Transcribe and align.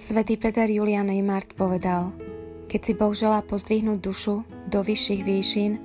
Svetý 0.00 0.40
Peter 0.40 0.64
Julian 0.64 1.12
Neymart 1.12 1.52
povedal, 1.52 2.16
keď 2.72 2.80
si 2.80 2.92
Boh 2.96 3.12
želá 3.12 3.44
pozdvihnúť 3.44 4.00
dušu 4.00 4.48
do 4.72 4.80
vyšších 4.80 5.22
výšin, 5.28 5.76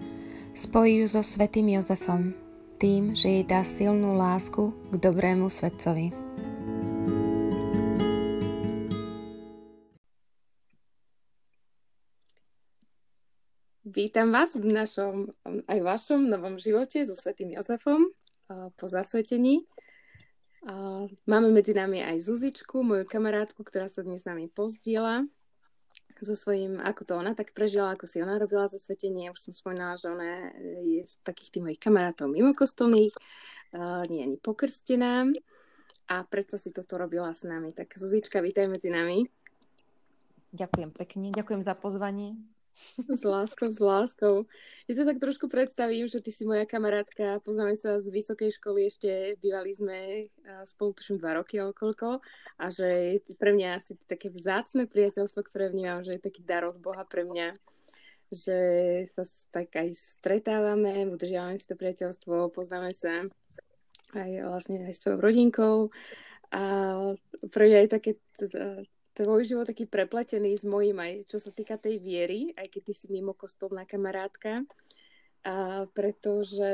spojí 0.56 1.04
ju 1.04 1.08
so 1.12 1.20
Svetým 1.20 1.68
Jozefom, 1.68 2.32
tým, 2.80 3.12
že 3.12 3.28
jej 3.28 3.44
dá 3.44 3.68
silnú 3.68 4.16
lásku 4.16 4.72
k 4.72 4.94
dobrému 5.04 5.52
svetcovi. 5.52 6.16
Vítam 13.84 14.32
vás 14.32 14.56
v 14.56 14.64
našom, 14.64 15.36
aj 15.68 15.80
vašom 15.84 16.24
novom 16.32 16.56
živote 16.56 17.04
so 17.04 17.20
Svetým 17.20 17.52
Jozefom 17.52 18.16
po 18.80 18.86
zasvetení. 18.88 19.68
Máme 21.30 21.54
medzi 21.54 21.78
nami 21.78 22.02
aj 22.02 22.26
Zuzičku, 22.26 22.82
moju 22.82 23.06
kamarátku, 23.06 23.62
ktorá 23.62 23.86
sa 23.86 24.02
dnes 24.02 24.26
s 24.26 24.30
nami 24.30 24.50
pozdiela 24.50 25.30
so 26.18 26.34
svojím, 26.34 26.82
ako 26.82 27.02
to 27.06 27.14
ona 27.22 27.38
tak 27.38 27.54
prežila, 27.54 27.94
ako 27.94 28.10
si 28.10 28.18
ona 28.18 28.42
robila 28.42 28.66
zasvetenie. 28.66 29.30
Už 29.30 29.46
som 29.46 29.54
spomínala, 29.54 29.94
že 29.94 30.10
ona 30.10 30.50
je 30.82 31.06
z 31.06 31.22
takých 31.22 31.54
tých 31.54 31.64
mojich 31.70 31.78
kamarátov 31.78 32.34
mimo 32.34 32.58
kostolných, 32.58 33.14
nie 34.10 34.26
ani 34.26 34.42
pokrstená 34.42 35.30
a 36.10 36.26
predsa 36.26 36.58
si 36.58 36.74
toto 36.74 36.98
robila 36.98 37.30
s 37.30 37.46
nami. 37.46 37.70
Tak 37.70 37.94
Zuzička, 37.94 38.42
vítaj 38.42 38.66
medzi 38.66 38.90
nami. 38.90 39.22
Ďakujem 40.50 40.90
pekne, 40.98 41.30
ďakujem 41.30 41.62
za 41.62 41.78
pozvanie. 41.78 42.42
S 42.96 43.24
láskou, 43.24 43.72
s 43.72 43.80
láskou. 43.80 44.44
Ja 44.88 44.94
sa 45.00 45.08
tak 45.08 45.24
trošku 45.24 45.48
predstavím, 45.48 46.12
že 46.12 46.20
ty 46.20 46.32
si 46.32 46.44
moja 46.44 46.68
kamarátka, 46.68 47.40
poznáme 47.42 47.80
sa 47.80 48.04
z 48.04 48.12
vysokej 48.12 48.52
školy, 48.60 48.92
ešte 48.92 49.40
bývali 49.40 49.72
sme 49.72 49.98
spolu 50.68 50.92
tuším 50.92 51.18
dva 51.24 51.40
roky 51.40 51.64
okolko. 51.64 52.20
A 52.60 52.66
že 52.68 53.20
pre 53.40 53.56
mňa 53.56 53.80
asi 53.80 53.96
také 54.06 54.28
vzácne 54.28 54.86
priateľstvo, 54.92 55.42
ktoré 55.48 55.72
vnímam, 55.72 56.04
že 56.04 56.20
je 56.20 56.26
taký 56.28 56.44
dar 56.44 56.68
od 56.68 56.76
Boha 56.80 57.08
pre 57.08 57.24
mňa, 57.24 57.56
že 58.30 58.60
sa 59.16 59.24
tak 59.56 59.72
aj 59.72 59.96
stretávame, 59.96 61.08
udržiavame 61.08 61.56
si 61.56 61.68
to 61.68 61.80
priateľstvo, 61.80 62.52
poznáme 62.52 62.92
sa 62.92 63.24
aj 64.16 64.32
vlastne 64.48 64.84
aj 64.84 64.94
s 64.96 65.02
tvojou 65.04 65.20
rodinkou. 65.20 65.78
A 66.54 66.64
pre 67.52 67.64
mňa 67.68 67.80
je 67.84 67.90
také 67.90 68.12
tvoj 69.16 69.48
život 69.48 69.66
taký 69.66 69.88
prepletený 69.88 70.60
s 70.60 70.68
mojím 70.68 71.00
aj 71.00 71.14
čo 71.32 71.40
sa 71.40 71.50
týka 71.50 71.80
tej 71.80 72.04
viery, 72.04 72.52
aj 72.60 72.68
keď 72.68 72.82
ty 72.92 72.94
si 72.94 73.08
mimo 73.08 73.32
kostolná 73.32 73.88
kamarátka. 73.88 74.68
A 75.46 75.86
pretože 75.94 76.74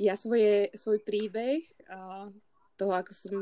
ja 0.00 0.14
svoje, 0.14 0.72
svoj 0.72 1.02
príbeh 1.02 1.66
a 1.90 2.30
toho, 2.78 2.92
ako 2.94 3.12
som 3.12 3.34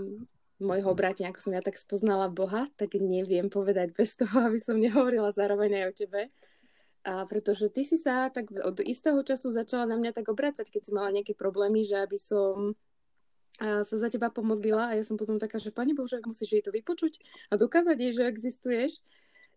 môjho 0.63 0.95
bratia, 0.97 1.29
ako 1.29 1.41
som 1.43 1.53
ja 1.53 1.63
tak 1.63 1.77
spoznala 1.77 2.33
Boha, 2.33 2.71
tak 2.81 2.97
neviem 2.97 3.53
povedať 3.53 3.93
bez 3.93 4.17
toho, 4.17 4.49
aby 4.51 4.59
som 4.59 4.81
nehovorila 4.81 5.31
zároveň 5.31 5.83
aj 5.83 5.85
o 5.85 5.97
tebe. 5.97 6.23
A 7.05 7.29
pretože 7.29 7.69
ty 7.69 7.85
si 7.85 8.01
sa 8.01 8.33
tak 8.33 8.49
od 8.51 8.81
istého 8.81 9.21
času 9.21 9.53
začala 9.53 9.85
na 9.85 10.01
mňa 10.01 10.17
tak 10.17 10.33
obracať, 10.33 10.65
keď 10.73 10.83
si 10.83 10.91
mala 10.97 11.13
nejaké 11.13 11.37
problémy, 11.37 11.85
že 11.85 12.01
aby 12.01 12.17
som 12.17 12.73
sa 13.61 13.97
za 13.97 14.09
teba 14.11 14.35
pomodlila 14.35 14.91
a 14.91 14.97
ja 14.99 15.05
som 15.07 15.15
potom 15.15 15.39
taká, 15.39 15.63
že 15.63 15.71
Pane 15.71 15.95
Bože, 15.95 16.19
ak 16.19 16.27
musíš 16.27 16.59
jej 16.59 16.65
to 16.65 16.75
vypočuť 16.75 17.23
a 17.51 17.55
dokázať 17.55 17.97
jej, 17.97 18.13
že 18.13 18.27
existuješ, 18.27 18.99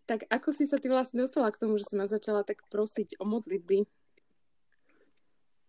tak 0.08 0.24
ako 0.32 0.48
si 0.54 0.64
sa 0.64 0.80
ty 0.80 0.88
vlastne 0.88 1.20
dostala 1.20 1.52
k 1.52 1.60
tomu, 1.60 1.76
že 1.76 1.84
si 1.84 1.94
ma 1.98 2.08
začala 2.08 2.40
tak 2.46 2.64
prosiť 2.72 3.20
o 3.20 3.28
modlitby? 3.28 3.84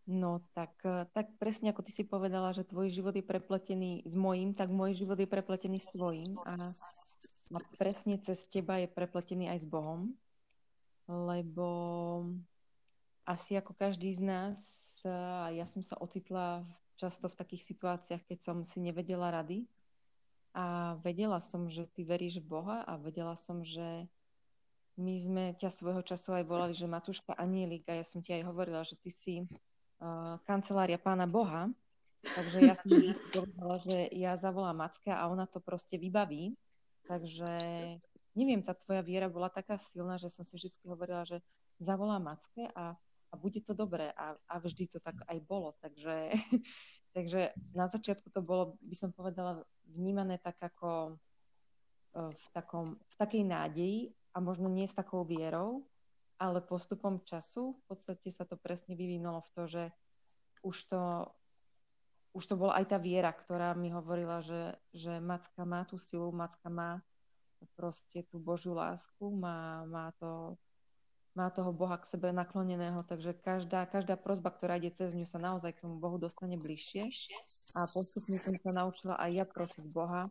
No, 0.09 0.41
tak, 0.57 0.73
e, 0.81 1.05
tak 1.13 1.37
presne 1.37 1.69
ako 1.69 1.85
ty 1.85 1.93
si 1.93 2.01
povedala, 2.01 2.49
že 2.49 2.65
tvoj 2.65 2.89
život 2.89 3.13
je 3.13 3.21
prepletený 3.21 4.01
s 4.01 4.17
mojím, 4.17 4.57
tak 4.57 4.73
môj 4.73 5.05
život 5.05 5.21
je 5.21 5.29
prepletený 5.29 5.77
s 5.77 5.93
tvojím 5.93 6.33
a, 6.49 6.57
presne 7.77 8.17
cez 8.25 8.49
teba 8.49 8.81
je 8.81 8.89
prepletený 8.89 9.53
aj 9.53 9.59
s 9.61 9.67
Bohom, 9.69 10.17
lebo 11.05 11.69
asi 13.21 13.53
ako 13.53 13.77
každý 13.77 14.09
z 14.17 14.21
nás, 14.25 14.57
e, 15.05 15.13
ja 15.61 15.69
som 15.69 15.85
sa 15.85 15.93
ocitla 16.01 16.65
v 16.65 16.88
často 16.99 17.31
v 17.31 17.39
takých 17.39 17.63
situáciách, 17.63 18.27
keď 18.27 18.39
som 18.43 18.57
si 18.67 18.83
nevedela 18.83 19.31
rady. 19.31 19.63
A 20.51 20.97
vedela 20.99 21.39
som, 21.39 21.71
že 21.71 21.87
ty 21.95 22.03
veríš 22.03 22.43
v 22.43 22.59
Boha 22.59 22.77
a 22.83 22.99
vedela 22.99 23.39
som, 23.39 23.63
že 23.63 24.11
my 24.99 25.15
sme 25.15 25.43
ťa 25.55 25.71
svojho 25.71 26.03
času 26.03 26.35
aj 26.35 26.43
volali, 26.43 26.75
že 26.75 26.91
Matúška 26.91 27.31
Anielik 27.39 27.87
a 27.87 27.95
ja 27.95 28.03
som 28.03 28.19
ti 28.19 28.35
aj 28.35 28.43
hovorila, 28.43 28.83
že 28.83 28.99
ty 28.99 29.07
si 29.07 29.35
uh, 29.47 30.35
kancelária 30.43 30.99
pána 30.99 31.23
Boha. 31.23 31.71
Takže 32.19 32.67
ja 32.67 32.75
som 32.75 32.91
si 32.91 33.15
povedala, 33.31 33.79
že 33.79 34.11
ja 34.11 34.35
zavolám 34.35 34.83
Macka 34.83 35.15
a 35.15 35.31
ona 35.31 35.47
to 35.47 35.63
proste 35.63 35.95
vybaví. 35.95 36.59
Takže 37.07 37.47
neviem, 38.35 38.59
tá 38.59 38.75
tvoja 38.75 38.99
viera 38.99 39.31
bola 39.31 39.47
taká 39.47 39.79
silná, 39.79 40.19
že 40.19 40.27
som 40.27 40.43
si 40.43 40.59
vždy 40.59 40.83
hovorila, 40.83 41.23
že 41.23 41.39
zavolám 41.79 42.35
Macke 42.35 42.67
a 42.75 42.99
a 43.29 43.33
bude 43.37 43.61
to 43.61 43.77
dobré 43.77 44.09
a, 44.13 44.33
a 44.49 44.55
vždy 44.57 44.89
to 44.89 44.99
tak 44.99 45.21
aj 45.29 45.37
bolo. 45.45 45.77
Takže, 45.79 46.33
takže 47.15 47.53
na 47.73 47.85
začiatku 47.85 48.33
to 48.33 48.41
bolo, 48.41 48.77
by 48.81 48.95
som 48.97 49.13
povedala, 49.13 49.61
vnímané 49.85 50.41
tak 50.41 50.57
ako 50.57 51.13
e, 52.13 52.33
v, 52.33 52.47
takom, 52.53 52.97
v 52.97 53.15
takej 53.17 53.43
nádeji 53.45 53.97
a 54.33 54.41
možno 54.41 54.69
nie 54.69 54.89
s 54.89 54.97
takou 54.97 55.21
vierou, 55.25 55.85
ale 56.39 56.63
postupom 56.63 57.19
času 57.21 57.75
v 57.75 57.81
podstate 57.85 58.31
sa 58.31 58.47
to 58.47 58.55
presne 58.55 58.95
vyvinulo 58.95 59.43
v 59.43 59.51
to, 59.53 59.63
že 59.67 59.83
už 60.63 60.77
to, 60.87 61.01
už 62.33 62.43
to 62.47 62.55
bola 62.55 62.79
aj 62.79 62.95
tá 62.95 62.97
viera, 62.97 63.31
ktorá 63.31 63.75
mi 63.75 63.91
hovorila, 63.91 64.39
že, 64.39 64.79
že 64.95 65.19
Macka 65.19 65.67
má 65.67 65.83
tú 65.83 65.99
silu, 65.99 66.31
Macka 66.31 66.71
má 66.71 67.03
proste 67.75 68.23
tú 68.23 68.39
Božiu 68.39 68.71
lásku, 68.71 69.27
má, 69.27 69.83
má 69.83 70.15
to 70.15 70.55
má 71.39 71.47
toho 71.47 71.71
Boha 71.71 71.95
k 71.95 72.03
sebe 72.03 72.35
nakloneného, 72.35 72.99
takže 73.07 73.31
každá, 73.31 73.87
každá 73.87 74.19
prozba, 74.19 74.51
ktorá 74.51 74.75
ide 74.75 74.91
cez 74.91 75.15
ňu, 75.15 75.23
sa 75.23 75.39
naozaj 75.39 75.71
k 75.71 75.87
tomu 75.87 75.95
Bohu 75.95 76.19
dostane 76.19 76.59
bližšie. 76.59 76.99
A 77.79 77.87
postupne 77.87 78.35
som 78.35 78.51
sa 78.59 78.71
naučila 78.75 79.15
aj 79.15 79.31
ja 79.31 79.45
prosiť 79.47 79.87
Boha 79.95 80.27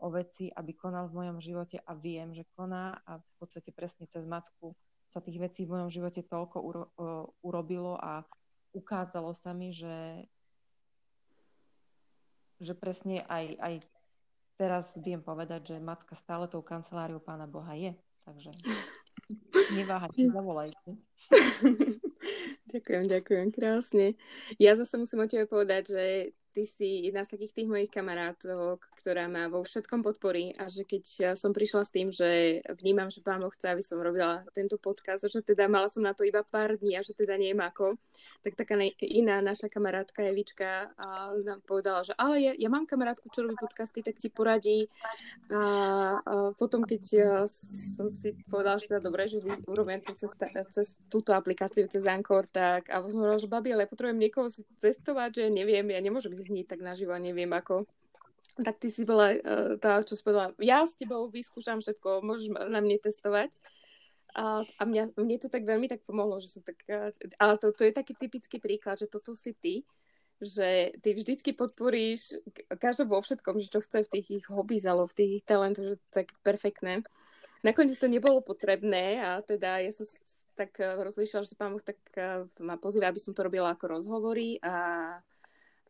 o 0.00 0.08
veci, 0.08 0.48
aby 0.48 0.72
konal 0.72 1.12
v 1.12 1.20
mojom 1.20 1.38
živote 1.44 1.76
a 1.84 1.92
viem, 1.92 2.32
že 2.32 2.48
koná 2.56 2.96
a 3.04 3.20
v 3.20 3.32
podstate 3.36 3.68
presne 3.68 4.08
cez 4.08 4.24
Macku 4.24 4.72
sa 5.12 5.20
tých 5.20 5.36
vecí 5.36 5.68
v 5.68 5.76
mojom 5.76 5.92
živote 5.92 6.24
toľko 6.24 6.56
uro, 6.64 6.82
uh, 6.96 7.28
urobilo 7.44 8.00
a 8.00 8.24
ukázalo 8.72 9.36
sa 9.36 9.52
mi, 9.52 9.76
že, 9.76 10.24
že 12.64 12.72
presne 12.72 13.28
aj, 13.28 13.60
aj 13.60 13.74
teraz 14.56 14.96
viem 15.04 15.20
povedať, 15.20 15.76
že 15.76 15.84
Macka 15.84 16.16
stále 16.16 16.48
tou 16.48 16.64
kanceláriou 16.64 17.20
Pána 17.20 17.44
Boha 17.44 17.76
je. 17.76 17.92
Takže 18.24 18.56
Neváhajte, 19.74 20.28
zavolajte. 20.30 20.90
ďakujem, 22.72 23.04
ďakujem, 23.08 23.48
krásne. 23.50 24.06
Ja 24.60 24.76
zase 24.76 24.98
musím 25.00 25.24
o 25.24 25.30
tebe 25.30 25.46
povedať, 25.48 25.82
že 25.94 26.04
ty 26.56 26.64
si 26.64 27.04
jedna 27.04 27.20
z 27.20 27.36
takých 27.36 27.52
tých 27.52 27.68
mojich 27.68 27.92
kamarátov, 27.92 28.80
ktorá 29.04 29.28
ma 29.28 29.52
vo 29.52 29.60
všetkom 29.60 30.00
podporí 30.00 30.56
a 30.56 30.72
že 30.72 30.88
keď 30.88 31.36
som 31.36 31.52
prišla 31.52 31.84
s 31.84 31.92
tým, 31.92 32.08
že 32.08 32.64
vnímam, 32.80 33.12
že 33.12 33.20
pán 33.20 33.44
chce, 33.52 33.76
aby 33.76 33.84
som 33.84 34.00
robila 34.00 34.40
tento 34.56 34.80
podcast 34.80 35.20
a 35.20 35.28
že 35.28 35.44
teda 35.44 35.68
mala 35.68 35.92
som 35.92 36.00
na 36.00 36.16
to 36.16 36.24
iba 36.24 36.40
pár 36.40 36.80
dní 36.80 36.96
a 36.96 37.04
že 37.04 37.12
teda 37.12 37.36
neviem 37.36 37.60
ako, 37.60 38.00
tak 38.40 38.56
taká 38.56 38.80
iná 39.04 39.44
naša 39.44 39.68
kamarátka 39.68 40.24
Evička 40.24 40.96
a 40.96 41.36
nám 41.44 41.60
povedala, 41.68 42.00
že 42.08 42.16
ale 42.16 42.40
ja, 42.40 42.52
ja 42.56 42.72
mám 42.72 42.88
kamarátku, 42.88 43.28
čo 43.28 43.44
robí 43.44 43.60
podcasty, 43.60 44.00
tak 44.00 44.16
ti 44.16 44.32
poradí. 44.32 44.88
A, 45.52 45.60
a 46.24 46.56
potom 46.56 46.88
keď 46.88 47.02
ja 47.12 47.34
som 47.44 48.08
si 48.08 48.32
povedala, 48.48 48.80
že 48.80 48.88
teda 48.88 49.04
dobre, 49.04 49.28
že 49.28 49.44
urobím 49.68 50.00
to 50.00 50.16
cez, 50.16 50.32
cez 50.72 50.96
túto 51.12 51.36
aplikáciu, 51.36 51.84
cez 51.84 52.08
Anchor, 52.08 52.48
tak 52.48 52.88
a 52.88 53.04
som 53.04 53.20
povedala, 53.20 53.44
že 53.44 53.52
babi, 53.52 53.68
ale 53.76 53.84
potrebujem 53.84 54.16
niekoho 54.16 54.48
si 54.48 54.64
testovať, 54.80 55.30
že 55.36 55.44
neviem, 55.52 55.84
ja 55.92 56.00
nemôžem 56.00 56.32
byť 56.32 56.45
hneď 56.46 56.66
tak 56.70 56.80
naživo, 56.80 57.14
neviem 57.18 57.50
ako. 57.50 57.84
Tak 58.56 58.80
ty 58.80 58.88
si 58.88 59.04
bola 59.04 59.36
uh, 59.36 59.76
tá, 59.76 60.00
čo 60.00 60.16
spovedala, 60.16 60.56
ja 60.62 60.86
s 60.86 60.96
tebou 60.96 61.28
vyskúšam 61.28 61.84
všetko, 61.84 62.24
môžeš 62.24 62.48
na 62.72 62.80
mne 62.80 62.96
testovať. 62.96 63.52
A, 64.36 64.64
a 64.64 64.82
mňa, 64.84 65.16
mne 65.16 65.36
to 65.40 65.48
tak 65.48 65.64
veľmi 65.64 65.88
tak 65.88 66.04
pomohlo, 66.04 66.40
že 66.40 66.56
sa 66.56 66.60
tak, 66.64 66.80
uh, 66.88 67.12
ale 67.36 67.60
to, 67.60 67.72
to 67.76 67.84
je 67.84 67.92
taký 67.92 68.16
typický 68.16 68.56
príklad, 68.56 68.96
že 68.96 69.12
toto 69.12 69.36
si 69.36 69.52
ty, 69.52 69.84
že 70.40 70.92
ty 71.00 71.16
vždycky 71.16 71.56
podporíš 71.56 72.36
každého 72.76 73.08
vo 73.08 73.20
všetkom, 73.24 73.56
že 73.60 73.72
čo 73.72 73.80
chce 73.80 74.04
v 74.04 74.12
tých 74.20 74.28
ich 74.40 74.46
hobbies 74.52 74.84
alebo 74.84 75.08
v 75.08 75.16
tých 75.16 75.32
ich 75.40 75.44
talentoch, 75.48 75.84
že 75.84 75.96
to 75.96 76.04
je 76.04 76.16
tak 76.24 76.28
perfektné. 76.44 77.04
Nakoniec 77.64 77.96
to 77.96 78.08
nebolo 78.08 78.44
potrebné 78.44 79.20
a 79.24 79.40
teda 79.40 79.80
ja 79.80 79.92
som 79.96 80.04
tak 80.56 80.76
rozlišila, 80.80 81.44
že 81.44 81.56
pán 81.56 81.72
Boh 81.72 81.84
tak 81.84 81.96
ma 82.60 82.76
pozýva, 82.76 83.08
aby 83.08 83.20
som 83.20 83.32
to 83.32 83.44
robila 83.44 83.72
ako 83.72 83.96
rozhovory 83.96 84.60
a 84.60 85.16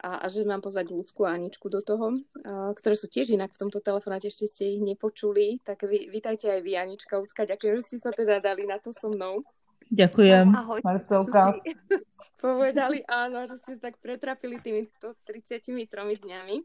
a, 0.02 0.20
a 0.22 0.26
že 0.28 0.44
mám 0.44 0.60
pozvať 0.60 0.92
ľudskú 0.92 1.24
Aničku 1.24 1.72
do 1.72 1.80
toho, 1.80 2.12
a, 2.44 2.72
ktoré 2.76 2.94
sú 2.94 3.08
tiež 3.08 3.32
inak 3.32 3.52
v 3.52 3.60
tomto 3.66 3.80
telefonáte, 3.80 4.28
ešte 4.28 4.44
ste 4.44 4.76
ich 4.76 4.82
nepočuli, 4.84 5.60
tak 5.64 5.88
vy, 5.88 6.12
vítajte 6.12 6.52
aj 6.52 6.60
vy, 6.60 6.72
Anička, 6.76 7.16
ľudská, 7.16 7.48
ďakujem, 7.48 7.80
že 7.80 7.86
ste 7.88 7.96
sa 8.00 8.12
teda 8.12 8.40
dali 8.40 8.68
na 8.68 8.76
to 8.76 8.92
so 8.92 9.08
mnou. 9.08 9.40
Ďakujem, 9.88 10.52
Ahoj, 10.52 10.80
Marcovka. 10.84 11.56
Povedali 12.44 13.00
áno, 13.08 13.48
že 13.48 13.56
ste 13.60 13.72
tak 13.80 13.96
pretrapili 14.02 14.60
tými 14.60 14.84
33 15.00 15.72
dňami. 15.96 16.56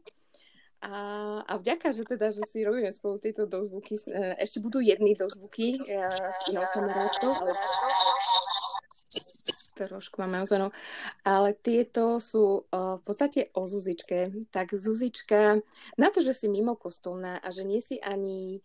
A, 0.82 0.90
a 1.46 1.52
vďaka, 1.62 1.94
že 1.94 2.02
teda, 2.02 2.34
že 2.34 2.42
si 2.42 2.66
robíme 2.66 2.90
spolu 2.90 3.22
tieto 3.22 3.46
dozvuky, 3.46 3.94
e, 4.02 4.34
ešte 4.42 4.58
budú 4.58 4.82
jedny 4.82 5.14
dozvuky 5.14 5.78
ja, 5.86 6.10
s 6.26 6.50
inou 6.50 6.66
kamarátkou, 6.74 7.30
ale 7.38 7.54
trošku 9.88 10.20
máme 10.20 10.42
ozvanú, 10.42 10.74
ale 11.22 11.54
tieto 11.54 12.18
sú 12.18 12.66
uh, 12.68 12.98
v 12.98 13.02
podstate 13.02 13.50
o 13.56 13.64
Zuzičke. 13.64 14.30
Tak 14.50 14.74
Zuzička, 14.74 15.62
na 15.98 16.08
to, 16.10 16.20
že 16.20 16.34
si 16.34 16.46
mimo 16.50 16.74
kostolná 16.74 17.38
a 17.38 17.48
že 17.50 17.62
nie 17.62 17.80
si 17.80 17.98
ani 18.02 18.60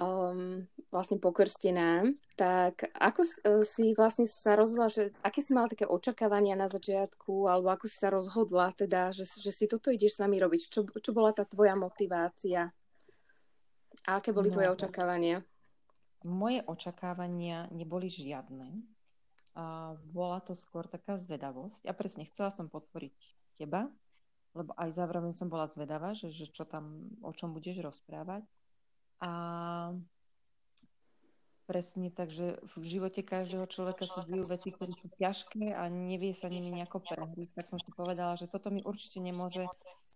um, 0.00 0.64
vlastne 0.92 1.16
pokrstená, 1.16 2.08
tak 2.36 2.88
ako 2.96 3.20
uh, 3.24 3.64
si 3.64 3.96
vlastne 3.96 4.28
sa 4.28 4.56
rozhodla, 4.56 4.92
že 4.92 5.12
aké 5.24 5.40
si 5.40 5.56
mala 5.56 5.72
také 5.72 5.88
očakávania 5.88 6.56
na 6.56 6.68
začiatku, 6.68 7.48
alebo 7.48 7.72
ako 7.72 7.84
si 7.88 7.96
sa 7.96 8.12
rozhodla 8.12 8.72
teda, 8.76 9.12
že, 9.12 9.24
že 9.26 9.52
si 9.52 9.64
toto 9.66 9.88
ideš 9.88 10.20
s 10.20 10.22
nami 10.22 10.40
robiť? 10.40 10.60
Čo, 10.68 10.80
čo 10.88 11.10
bola 11.16 11.32
tá 11.32 11.44
tvoja 11.48 11.74
motivácia? 11.74 12.72
A 14.06 14.22
aké 14.22 14.30
boli 14.30 14.52
no, 14.52 14.54
tvoje 14.54 14.68
očakávania? 14.70 15.42
Moje 16.26 16.62
očakávania 16.66 17.70
neboli 17.74 18.06
žiadne. 18.10 18.95
Bola 20.12 20.44
to 20.44 20.52
skôr 20.52 20.84
taká 20.84 21.16
zvedavosť. 21.16 21.88
A 21.88 21.96
presne, 21.96 22.28
chcela 22.28 22.52
som 22.52 22.68
podporiť 22.68 23.16
teba, 23.56 23.88
lebo 24.52 24.76
aj 24.76 24.92
zároveň 24.92 25.32
som 25.32 25.48
bola 25.48 25.64
zvedavá, 25.64 26.12
že, 26.12 26.28
že 26.28 26.52
čo 26.52 26.68
tam, 26.68 27.08
o 27.24 27.32
čom 27.32 27.56
budeš 27.56 27.80
rozprávať. 27.80 28.44
A 29.24 29.32
presne 31.66 32.14
tak, 32.14 32.30
že 32.30 32.60
v 32.62 32.84
živote 32.84 33.26
každého 33.26 33.66
človeka 33.66 34.06
sa 34.06 34.22
dejú 34.22 34.46
veci, 34.46 34.70
ktoré 34.70 34.92
sú 34.92 35.08
ťažké 35.18 35.74
a 35.74 35.90
nevie 35.90 36.30
sa 36.30 36.46
nimi 36.46 36.76
nejako 36.76 37.02
prehriť. 37.02 37.56
Tak 37.58 37.66
som 37.66 37.78
si 37.80 37.90
povedala, 37.90 38.38
že 38.38 38.46
toto 38.46 38.70
mi 38.70 38.84
určite 38.86 39.18
nemôže 39.18 39.66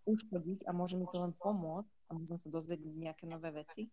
uškodiť 0.06 0.68
a 0.68 0.70
môže 0.72 0.94
mi 0.94 1.04
to 1.10 1.16
len 1.16 1.34
pomôcť 1.36 1.90
a 2.06 2.10
môžem 2.14 2.38
sa 2.38 2.48
dozvedieť 2.48 2.94
nejaké 2.94 3.24
nové 3.26 3.50
veci. 3.50 3.90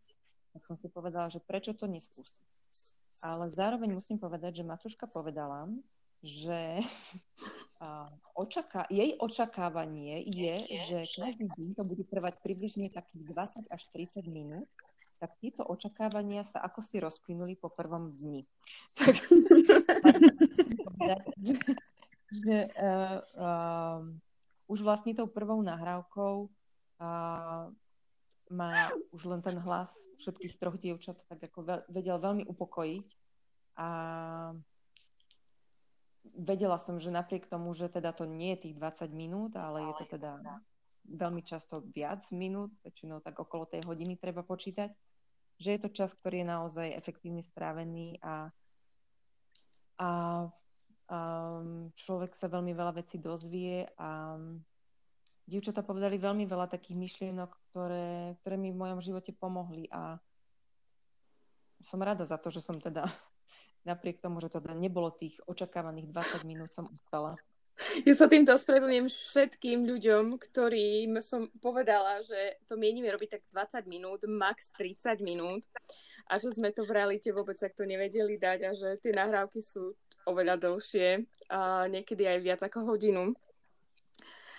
Tak 0.54 0.64
som 0.64 0.78
si 0.78 0.88
povedala, 0.92 1.34
že 1.34 1.42
prečo 1.42 1.74
to 1.74 1.90
neskúsiť. 1.90 2.46
Ale 3.26 3.50
zároveň 3.50 3.98
musím 3.98 4.22
povedať, 4.22 4.62
že 4.62 4.68
Matuška 4.68 5.10
povedala, 5.10 5.66
že 6.22 6.82
očaká, 8.44 8.86
jej 8.90 9.18
očakávanie 9.18 10.22
je, 10.26 10.56
že 10.90 10.98
každý 11.18 11.50
deň 11.50 11.68
to 11.78 11.84
bude 11.90 12.06
trvať 12.10 12.34
približne 12.42 12.90
takých 12.94 13.26
20 13.34 13.74
až 13.74 13.82
30 13.94 14.26
minút, 14.30 14.70
tak 15.18 15.34
tieto 15.42 15.66
očakávania 15.66 16.46
sa 16.46 16.62
ako 16.62 16.80
si 16.86 17.02
rozplynuli 17.02 17.58
po 17.58 17.74
prvom 17.74 18.14
dni. 18.14 18.46
Tak, 19.02 19.18
že, 21.46 21.54
že 22.30 22.58
uh, 22.78 23.18
uh, 23.34 24.06
už 24.70 24.86
vlastne 24.86 25.18
tou 25.18 25.26
prvou 25.26 25.58
nahrávkou 25.66 26.46
uh, 26.46 27.66
ma 28.50 28.92
už 29.12 29.28
len 29.28 29.42
ten 29.44 29.58
hlas 29.60 29.94
všetkých 30.20 30.58
troch 30.60 30.78
dievčat 30.80 31.20
tak 31.28 31.44
ako 31.52 31.86
vedel 31.92 32.18
veľmi 32.20 32.48
upokojiť. 32.48 33.08
A 33.78 33.90
vedela 36.36 36.78
som, 36.82 37.00
že 37.00 37.14
napriek 37.14 37.48
tomu, 37.48 37.72
že 37.72 37.88
teda 37.88 38.12
to 38.12 38.26
nie 38.28 38.56
je 38.58 38.70
tých 38.70 38.76
20 38.76 39.14
minút, 39.14 39.52
ale 39.56 39.86
je 39.92 39.94
to 40.04 40.06
teda 40.18 40.42
veľmi 41.08 41.42
často 41.46 41.84
viac 41.96 42.20
minút, 42.36 42.76
väčšinou 42.84 43.24
tak 43.24 43.40
okolo 43.40 43.64
tej 43.64 43.88
hodiny 43.88 44.20
treba 44.20 44.44
počítať, 44.44 44.92
že 45.56 45.70
je 45.74 45.80
to 45.80 45.90
čas, 45.90 46.12
ktorý 46.14 46.44
je 46.44 46.52
naozaj 46.52 46.88
efektívne 46.94 47.40
strávený 47.42 48.20
a, 48.20 48.52
a, 49.98 50.10
a 51.08 51.20
človek 51.96 52.36
sa 52.36 52.52
veľmi 52.52 52.76
veľa 52.76 52.94
vecí 53.00 53.18
dozvie 53.18 53.88
a 53.96 54.36
dievčatá 55.48 55.82
povedali 55.82 56.20
veľmi 56.20 56.44
veľa 56.44 56.68
takých 56.68 57.00
myšlienok, 57.00 57.67
ktoré, 57.78 58.34
ktoré 58.42 58.58
mi 58.58 58.74
v 58.74 58.82
mojom 58.82 58.98
živote 59.06 59.30
pomohli 59.38 59.86
a 59.94 60.18
som 61.86 62.02
rada 62.02 62.26
za 62.26 62.42
to, 62.42 62.50
že 62.50 62.66
som 62.66 62.82
teda 62.82 63.06
napriek 63.90 64.18
tomu, 64.18 64.42
že 64.42 64.50
to 64.50 64.58
teda 64.58 64.74
nebolo 64.74 65.14
tých 65.14 65.38
očakávaných 65.46 66.10
20 66.10 66.42
minút, 66.50 66.74
som 66.74 66.90
ustala. 66.90 67.38
Ja 68.10 68.18
sa 68.18 68.26
týmto 68.26 68.58
ospravedlňujem 68.58 69.06
všetkým 69.06 69.86
ľuďom, 69.86 70.42
ktorým 70.42 71.22
som 71.22 71.46
povedala, 71.62 72.26
že 72.26 72.58
to 72.66 72.74
mienime 72.74 73.14
robiť 73.14 73.38
tak 73.38 73.44
20 73.54 73.86
minút, 73.86 74.26
max 74.26 74.74
30 74.74 75.22
minút 75.22 75.62
a 76.26 76.42
že 76.42 76.58
sme 76.58 76.74
to 76.74 76.82
v 76.82 76.98
realite 76.98 77.30
vôbec 77.30 77.54
takto 77.54 77.86
nevedeli 77.86 78.42
dať 78.42 78.60
a 78.66 78.72
že 78.74 78.98
tie 78.98 79.14
nahrávky 79.14 79.62
sú 79.62 79.94
oveľa 80.26 80.58
dlhšie 80.58 81.22
a 81.54 81.86
niekedy 81.86 82.26
aj 82.26 82.40
viac 82.42 82.62
ako 82.66 82.98
hodinu 82.98 83.38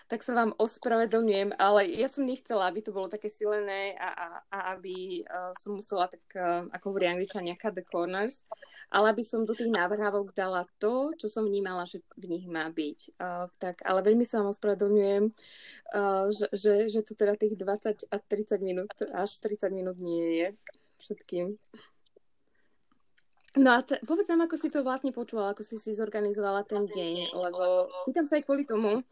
tak 0.09 0.25
sa 0.25 0.33
vám 0.33 0.57
ospravedlňujem, 0.57 1.53
ale 1.61 1.85
ja 1.93 2.09
som 2.09 2.25
nechcela, 2.25 2.65
aby 2.73 2.81
to 2.81 2.97
bolo 2.97 3.13
také 3.13 3.29
silené 3.29 3.93
a, 4.01 4.09
a, 4.09 4.29
a 4.49 4.59
aby 4.73 5.21
uh, 5.29 5.53
som 5.53 5.77
musela 5.77 6.09
tak, 6.09 6.25
uh, 6.33 6.65
ako 6.73 6.85
hovorí 6.97 7.13
angličania, 7.13 7.61
cut 7.61 7.77
the 7.77 7.85
corners, 7.85 8.49
ale 8.89 9.13
aby 9.13 9.21
som 9.21 9.45
do 9.45 9.53
tých 9.53 9.69
návrhávok 9.69 10.33
dala 10.33 10.65
to, 10.81 11.13
čo 11.21 11.29
som 11.29 11.45
vnímala, 11.45 11.85
že 11.85 12.01
v 12.17 12.25
nich 12.25 12.49
má 12.49 12.73
byť. 12.73 13.21
Uh, 13.21 13.53
tak, 13.61 13.85
ale 13.85 14.01
veľmi 14.01 14.25
sa 14.25 14.41
vám 14.41 14.57
ospravedlňujem, 14.57 15.29
uh, 15.93 16.33
že, 16.33 16.47
že, 16.57 16.75
že 16.89 17.01
to 17.05 17.13
teda 17.13 17.37
tých 17.37 17.61
20 17.61 18.09
a 18.09 18.17
30 18.17 18.65
minút, 18.65 18.93
až 19.13 19.31
30 19.45 19.77
minút 19.77 20.01
nie 20.01 20.25
je 20.41 20.47
všetkým. 21.05 21.61
No 23.61 23.77
a 23.77 23.85
t- 23.85 24.01
povedz 24.09 24.29
nám, 24.33 24.49
ako 24.49 24.57
si 24.57 24.69
to 24.73 24.81
vlastne 24.81 25.13
počula, 25.13 25.53
ako 25.53 25.65
si 25.65 25.77
si 25.77 25.93
zorganizovala 25.93 26.65
ten 26.65 26.85
deň, 26.85 27.33
lebo 27.33 27.93
pýtam 28.09 28.25
sa 28.25 28.41
aj 28.41 28.45
kvôli 28.45 28.69
tomu, 28.69 29.05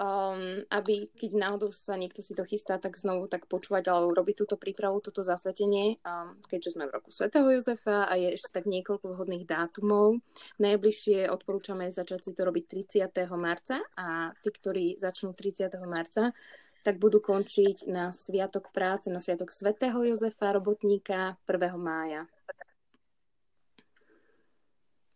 um, 0.00 0.64
aby 0.72 1.12
keď 1.12 1.30
náhodou 1.36 1.68
sa 1.68 2.00
niekto 2.00 2.24
si 2.24 2.32
to 2.32 2.48
chystá, 2.48 2.80
tak 2.80 2.96
znovu 2.96 3.28
tak 3.28 3.44
počúvať 3.44 3.92
alebo 3.92 4.16
robiť 4.16 4.36
túto 4.40 4.56
prípravu, 4.56 5.04
toto 5.04 5.20
zasvetenie, 5.20 6.00
um, 6.00 6.40
keďže 6.48 6.80
sme 6.80 6.88
v 6.88 6.94
roku 6.96 7.12
svätého 7.12 7.44
Jozefa 7.52 8.08
a 8.08 8.16
je 8.16 8.32
ešte 8.32 8.48
tak 8.48 8.64
niekoľko 8.64 9.12
vhodných 9.12 9.44
dátumov. 9.44 10.24
Najbližšie 10.56 11.28
odporúčame 11.28 11.92
začať 11.92 12.20
si 12.24 12.32
to 12.32 12.48
robiť 12.48 12.64
30. 13.04 13.12
marca 13.36 13.84
a 14.00 14.32
tí, 14.40 14.48
ktorí 14.48 14.96
začnú 14.96 15.36
30. 15.36 15.68
marca, 15.84 16.32
tak 16.80 16.96
budú 16.96 17.20
končiť 17.20 17.84
na 17.92 18.08
Sviatok 18.08 18.72
práce, 18.72 19.12
na 19.12 19.20
Sviatok 19.20 19.52
svätého 19.52 20.00
Jozefa, 20.00 20.56
robotníka 20.56 21.36
1. 21.44 21.76
mája. 21.76 22.24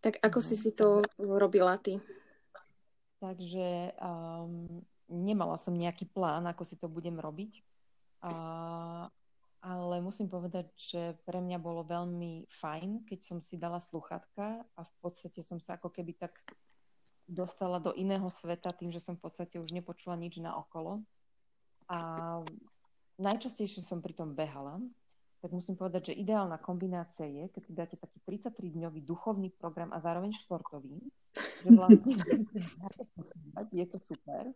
Tak 0.04 0.20
ako 0.20 0.44
si 0.44 0.60
si 0.60 0.76
to 0.76 1.00
robila 1.16 1.81
ty? 1.81 1.96
Takže 3.24 3.96
um, 3.96 4.84
nemala 5.08 5.56
som 5.56 5.72
nejaký 5.72 6.12
plán, 6.12 6.44
ako 6.44 6.60
si 6.60 6.76
to 6.76 6.92
budem 6.92 7.16
robiť. 7.16 7.64
A, 8.20 8.32
ale 9.64 9.96
musím 10.04 10.28
povedať, 10.28 10.69
že 10.76 11.16
pre 11.24 11.40
mňa 11.40 11.56
bolo 11.56 11.88
veľmi 11.88 12.44
fajn, 12.52 13.08
keď 13.08 13.20
som 13.24 13.38
si 13.40 13.56
dala 13.56 13.81
sluchatka 13.81 14.60
a 14.60 14.81
v 14.84 14.94
podstate 15.00 15.40
som 15.40 15.56
sa 15.56 15.81
ako 15.81 15.88
keby 15.88 16.20
tak 16.20 16.36
dostala 17.24 17.81
do 17.81 17.96
iného 17.96 18.28
sveta 18.28 18.76
tým, 18.76 18.93
že 18.93 19.00
som 19.00 19.16
v 19.16 19.24
podstate 19.24 19.56
už 19.56 19.72
nepočula 19.72 20.20
nič 20.20 20.36
na 20.36 20.52
okolo. 20.52 21.00
A 21.88 22.40
najčastejšie 23.16 23.81
som 23.81 24.04
pri 24.04 24.12
tom 24.12 24.36
behala, 24.36 24.81
tak 25.44 25.53
musím 25.53 25.77
povedať, 25.77 26.08
že 26.08 26.24
ideálna 26.24 26.56
kombinácia 26.56 27.29
je, 27.29 27.53
keď 27.53 27.63
si 27.69 27.72
dáte 27.77 27.96
taký 28.01 28.17
33-dňový 28.24 29.05
duchovný 29.05 29.53
program 29.53 29.93
a 29.93 30.01
zároveň 30.01 30.32
športový, 30.32 31.05
že 31.36 31.69
vlastne 31.77 32.17
je 33.77 33.84
to 33.84 34.01
super, 34.01 34.48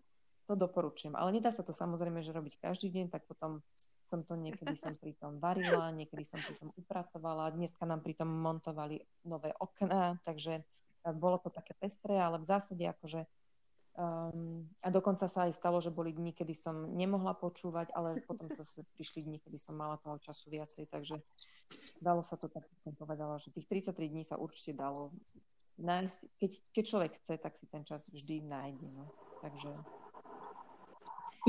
to 0.48 0.54
doporučujem. 0.56 1.12
Ale 1.12 1.28
nedá 1.36 1.52
sa 1.52 1.60
to 1.60 1.76
samozrejme, 1.76 2.24
že 2.24 2.32
robiť 2.32 2.56
každý 2.56 2.88
deň, 2.88 3.12
tak 3.12 3.28
potom 3.28 3.60
som 4.00 4.24
to 4.24 4.32
niekedy 4.40 4.72
som 4.80 4.96
pri 4.96 5.12
tom 5.12 5.36
varila, 5.36 5.92
niekedy 5.92 6.24
som 6.24 6.40
pri 6.40 6.56
tom 6.56 6.72
upratovala, 6.72 7.52
dneska 7.52 7.84
nám 7.84 8.00
pri 8.00 8.16
tom 8.16 8.32
montovali 8.32 9.04
nové 9.28 9.52
okná, 9.60 10.16
takže 10.24 10.64
bolo 11.04 11.36
to 11.36 11.52
také 11.52 11.76
pestré, 11.76 12.16
ale 12.16 12.40
v 12.40 12.48
zásade 12.48 12.80
akože 12.80 13.28
Um, 13.98 14.70
a 14.78 14.94
dokonca 14.94 15.26
sa 15.26 15.50
aj 15.50 15.58
stalo, 15.58 15.82
že 15.82 15.90
boli 15.90 16.14
dni, 16.14 16.30
kedy 16.30 16.54
som 16.54 16.94
nemohla 16.94 17.34
počúvať, 17.34 17.90
ale 17.98 18.22
potom 18.22 18.46
sa 18.46 18.62
prišli 18.94 19.26
dni, 19.26 19.42
kedy 19.42 19.58
som 19.58 19.74
mala 19.74 19.98
toho 19.98 20.22
času 20.22 20.54
viacej, 20.54 20.86
takže 20.86 21.18
dalo 21.98 22.22
sa 22.22 22.38
to 22.38 22.46
tak, 22.46 22.62
som 22.86 22.94
povedala, 22.94 23.42
že 23.42 23.50
tých 23.50 23.66
33 23.66 23.98
dní 24.06 24.22
sa 24.22 24.38
určite 24.38 24.78
dalo 24.78 25.10
nájsť. 25.82 26.18
Keď, 26.30 26.50
keď 26.70 26.84
človek 26.86 27.12
chce, 27.18 27.34
tak 27.42 27.58
si 27.58 27.66
ten 27.66 27.82
čas 27.82 28.06
vždy 28.06 28.46
nájde. 28.46 28.86
No. 28.94 29.10
Takže... 29.42 29.70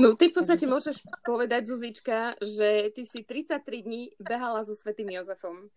No 0.02 0.18
ty 0.18 0.26
v 0.26 0.34
podstate 0.34 0.66
môžeš 0.66 1.06
povedať, 1.22 1.70
Zuzička, 1.70 2.34
že 2.42 2.90
ty 2.98 3.06
si 3.06 3.22
33 3.22 3.62
dní 3.86 4.10
behala 4.18 4.66
so 4.66 4.74
Svetým 4.74 5.06
Jozefom. 5.14 5.70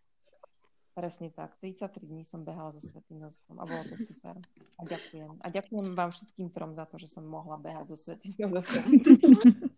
Presne 0.93 1.33
tak. 1.33 1.57
33 1.57 2.05
dní 2.05 2.21
som 2.21 2.45
behala 2.45 2.69
so 2.69 2.77
Svetým 2.77 3.25
Jozefom 3.25 3.57
a 3.57 3.65
bolo 3.65 3.81
to 3.89 3.97
super. 3.97 4.38
A 4.77 4.81
ďakujem. 4.85 5.41
A 5.41 5.47
ďakujem 5.50 5.88
vám 5.97 6.13
všetkým 6.13 6.47
trom 6.53 6.77
za 6.77 6.85
to, 6.85 7.01
že 7.01 7.09
som 7.09 7.25
mohla 7.25 7.57
behať 7.57 7.93
so 7.93 7.97
Svetým 7.97 8.38
Jozefom. 8.38 8.85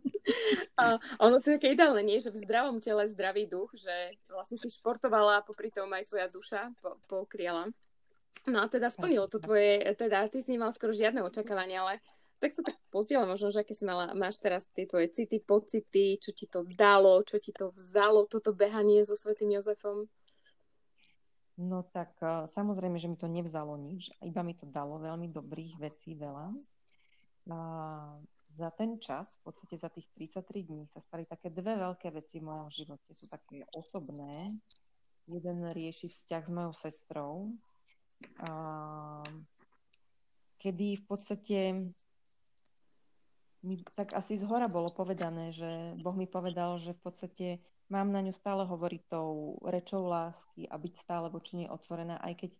A 0.75 0.99
ono 1.23 1.39
to 1.39 1.53
je 1.53 1.61
také 1.61 1.71
ideálne, 1.71 2.03
nie? 2.03 2.19
Že 2.19 2.35
v 2.35 2.41
zdravom 2.43 2.77
tele 2.83 3.07
zdravý 3.07 3.47
duch, 3.47 3.71
že 3.77 4.19
vlastne 4.27 4.59
si 4.59 4.67
športovala 4.67 5.39
a 5.39 5.45
popri 5.45 5.71
tom 5.71 5.87
aj 5.95 6.03
svoja 6.03 6.27
duša 6.27 6.75
po. 6.83 6.99
No 8.45 8.57
a 8.61 8.65
teda 8.67 8.91
splnilo 8.91 9.31
to 9.31 9.39
tvoje, 9.39 9.81
teda 9.97 10.27
ty 10.29 10.43
si 10.43 10.53
nemal 10.53 10.69
skoro 10.75 10.93
žiadne 10.93 11.23
očakávania, 11.23 11.81
ale 11.81 11.93
tak 12.37 12.51
sa 12.51 12.61
tak 12.61 12.77
pozdieľa 12.91 13.25
možno, 13.25 13.49
že 13.49 13.63
aké 13.63 13.73
si 13.73 13.87
mala, 13.87 14.11
máš 14.13 14.37
teraz 14.37 14.67
tie 14.75 14.85
tvoje 14.85 15.09
city, 15.15 15.41
pocity, 15.41 16.19
čo 16.19 16.35
ti 16.35 16.45
to 16.45 16.67
dalo, 16.67 17.23
čo 17.23 17.39
ti 17.39 17.55
to 17.55 17.71
vzalo, 17.73 18.27
toto 18.27 18.51
behanie 18.51 19.01
so 19.07 19.15
Svetým 19.15 19.55
Jozefom? 19.55 20.11
No 21.55 21.87
tak 21.87 22.19
samozrejme, 22.51 22.99
že 22.99 23.07
mi 23.07 23.15
to 23.15 23.31
nevzalo 23.31 23.79
nič, 23.79 24.11
iba 24.19 24.43
mi 24.43 24.51
to 24.51 24.67
dalo 24.67 24.99
veľmi 24.99 25.31
dobrých 25.31 25.79
vecí 25.79 26.11
veľa. 26.19 26.51
A 27.55 27.57
za 28.55 28.69
ten 28.75 28.99
čas, 28.99 29.39
v 29.39 29.51
podstate 29.51 29.75
za 29.79 29.87
tých 29.87 30.11
33 30.11 30.67
dní 30.67 30.83
sa 30.87 30.99
stali 30.99 31.23
také 31.23 31.51
dve 31.51 31.79
veľké 31.79 32.11
veci 32.11 32.39
v 32.39 32.47
mojom 32.47 32.69
živote. 32.71 33.07
Sú 33.11 33.31
také 33.31 33.63
osobné. 33.71 34.51
Jeden 35.31 35.57
rieši 35.71 36.11
vzťah 36.11 36.43
s 36.43 36.51
mojou 36.51 36.73
sestrou, 36.75 37.33
a, 38.39 39.23
kedy 40.61 41.01
v 41.01 41.03
podstate 41.03 41.59
mi 43.65 43.81
tak 43.97 44.13
asi 44.13 44.37
z 44.37 44.45
hora 44.45 44.69
bolo 44.69 44.93
povedané, 44.93 45.49
že 45.49 45.97
Boh 45.97 46.13
mi 46.13 46.29
povedal, 46.29 46.77
že 46.77 46.93
v 46.93 47.01
podstate 47.01 47.47
mám 47.89 48.09
na 48.09 48.21
ňu 48.21 48.33
stále 48.33 48.65
hovoriť 48.65 49.01
tou 49.09 49.61
rečou 49.65 50.05
lásky 50.05 50.65
a 50.65 50.75
byť 50.77 50.93
stále 50.97 51.27
voči 51.29 51.63
nej 51.63 51.69
otvorená, 51.69 52.17
aj 52.21 52.45
keď 52.45 52.51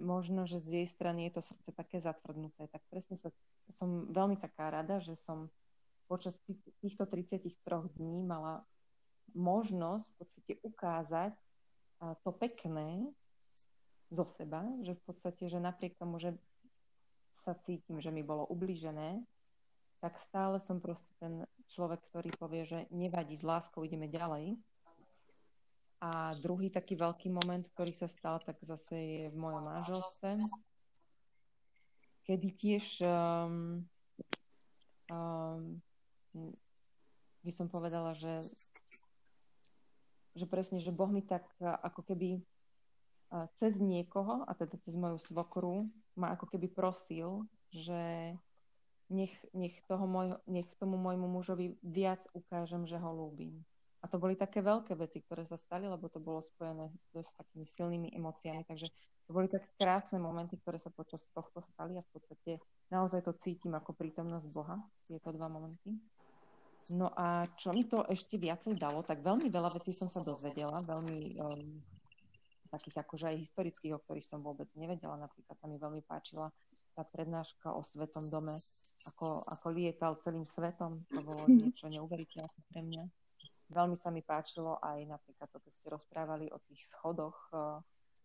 možno, 0.00 0.48
že 0.48 0.62
z 0.62 0.82
jej 0.82 0.88
strany 0.88 1.28
je 1.28 1.36
to 1.36 1.42
srdce 1.44 1.70
také 1.76 2.00
zatvrdnuté. 2.00 2.70
Tak 2.70 2.80
presne 2.88 3.20
sa, 3.20 3.28
som 3.74 4.08
veľmi 4.08 4.40
taká 4.40 4.72
rada, 4.72 5.02
že 5.02 5.18
som 5.18 5.52
počas 6.08 6.38
týchto 6.80 7.04
33 7.04 7.48
dní 8.00 8.24
mala 8.24 8.64
možnosť 9.32 10.06
v 10.08 10.16
podstate 10.16 10.52
ukázať 10.60 11.32
to 12.26 12.30
pekné 12.34 13.08
zo 14.12 14.28
seba, 14.28 14.66
že 14.84 14.92
v 14.92 15.02
podstate, 15.08 15.48
že 15.48 15.62
napriek 15.62 15.96
tomu, 15.96 16.20
že 16.20 16.36
sa 17.32 17.56
cítim, 17.56 17.96
že 17.96 18.12
mi 18.12 18.20
bolo 18.20 18.44
ubližené, 18.44 19.24
tak 20.02 20.18
stále 20.18 20.60
som 20.60 20.82
proste 20.82 21.14
ten 21.16 21.46
človek, 21.72 22.04
ktorý 22.12 22.30
povie, 22.36 22.62
že 22.68 22.78
nevadí, 22.92 23.32
s 23.32 23.42
láskou 23.42 23.88
ideme 23.88 24.12
ďalej. 24.12 24.60
A 26.02 26.36
druhý 26.36 26.68
taký 26.68 26.98
veľký 26.98 27.32
moment, 27.32 27.62
ktorý 27.72 27.94
sa 27.94 28.10
stal, 28.10 28.42
tak 28.44 28.60
zase 28.60 28.94
je 28.98 29.24
v 29.32 29.36
mojom 29.38 29.62
manželstve, 29.64 30.34
kedy 32.26 32.48
tiež 32.52 32.84
um, 33.06 33.86
um, 35.06 35.78
by 37.46 37.52
som 37.54 37.70
povedala, 37.70 38.18
že, 38.18 38.42
že 40.34 40.46
presne, 40.50 40.82
že 40.82 40.90
Boh 40.94 41.10
mi 41.10 41.22
tak 41.22 41.46
ako 41.62 42.02
keby 42.02 42.42
cez 43.56 43.80
niekoho, 43.80 44.44
a 44.44 44.52
teda 44.52 44.76
cez 44.82 44.98
moju 44.98 45.16
svokru, 45.16 45.88
ma 46.18 46.36
ako 46.36 46.50
keby 46.52 46.68
prosil, 46.68 47.48
že 47.72 48.34
nech, 49.12 49.34
nech, 49.52 49.76
toho 49.84 50.08
môj, 50.08 50.40
nech 50.48 50.66
tomu 50.80 50.96
môjmu 50.96 51.28
mužovi 51.28 51.76
viac 51.84 52.24
ukážem, 52.32 52.88
že 52.88 52.96
ho 52.96 53.10
ľúbim. 53.12 53.60
A 54.02 54.10
to 54.10 54.18
boli 54.18 54.34
také 54.34 54.64
veľké 54.66 54.98
veci, 54.98 55.22
ktoré 55.22 55.46
sa 55.46 55.54
stali, 55.54 55.86
lebo 55.86 56.10
to 56.10 56.18
bolo 56.18 56.42
spojené 56.42 56.90
s, 56.98 57.06
s 57.14 57.30
takými 57.38 57.62
silnými 57.62 58.10
emóciami. 58.18 58.66
Takže 58.66 58.90
to 59.28 59.30
boli 59.30 59.46
také 59.46 59.70
krásne 59.78 60.18
momenty, 60.18 60.58
ktoré 60.58 60.82
sa 60.82 60.90
počas 60.90 61.22
tohto 61.30 61.62
stali 61.62 61.94
a 61.94 62.02
v 62.02 62.10
podstate 62.10 62.58
naozaj 62.90 63.22
to 63.22 63.38
cítim 63.38 63.78
ako 63.78 63.94
prítomnosť 63.94 64.46
Boha, 64.50 64.82
tieto 65.06 65.30
dva 65.30 65.46
momenty. 65.46 65.94
No 66.90 67.14
a 67.14 67.46
čo 67.54 67.70
mi 67.70 67.86
to 67.86 68.02
ešte 68.10 68.34
viacej 68.42 68.74
dalo, 68.74 69.06
tak 69.06 69.22
veľmi 69.22 69.46
veľa 69.46 69.70
vecí 69.78 69.94
som 69.94 70.10
sa 70.10 70.18
dozvedela, 70.26 70.82
veľmi 70.82 71.18
um, 71.38 71.78
takých 72.74 73.06
akože 73.06 73.30
aj 73.30 73.36
historických, 73.38 73.94
o 73.94 74.02
ktorých 74.02 74.26
som 74.26 74.42
vôbec 74.42 74.66
nevedela. 74.74 75.14
Napríklad 75.14 75.54
sa 75.54 75.70
mi 75.70 75.78
veľmi 75.78 76.02
páčila 76.02 76.50
tá 76.96 77.06
prednáška 77.06 77.70
o 77.70 77.86
Svetom 77.86 78.26
dome, 78.32 78.50
ako, 79.08 79.42
ako 79.50 79.66
lietal 79.74 80.12
celým 80.20 80.46
svetom. 80.46 81.02
To 81.10 81.20
bolo 81.24 81.46
niečo 81.50 81.90
neuveriteľné 81.90 82.58
pre 82.70 82.80
mňa. 82.84 83.04
Veľmi 83.72 83.96
sa 83.96 84.12
mi 84.12 84.20
páčilo 84.20 84.76
aj 84.84 85.08
napríklad 85.08 85.48
to, 85.48 85.58
keď 85.58 85.72
ste 85.72 85.86
rozprávali 85.88 86.52
o 86.52 86.60
tých 86.68 86.84
schodoch 86.84 87.48
uh, 87.56 87.80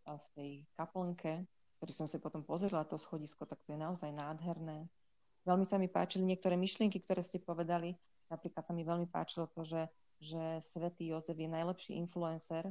v 0.07 0.25
tej 0.35 0.51
kaplnke, 0.75 1.47
ktorý 1.79 1.91
som 1.95 2.07
si 2.07 2.19
potom 2.19 2.43
pozrela, 2.43 2.87
to 2.87 2.99
schodisko, 2.99 3.47
tak 3.47 3.63
to 3.63 3.75
je 3.75 3.79
naozaj 3.79 4.11
nádherné. 4.11 4.91
Veľmi 5.47 5.63
sa 5.63 5.79
mi 5.79 5.87
páčili 5.87 6.27
niektoré 6.27 6.59
myšlienky, 6.59 6.99
ktoré 6.99 7.23
ste 7.23 7.39
povedali. 7.39 7.95
Napríklad 8.27 8.63
sa 8.67 8.75
mi 8.75 8.83
veľmi 8.83 9.07
páčilo 9.07 9.47
to, 9.47 9.63
že, 9.63 9.87
že 10.19 10.59
svätý 10.59 11.15
Jozef 11.15 11.39
je 11.39 11.47
najlepší 11.47 11.95
influencer, 11.95 12.67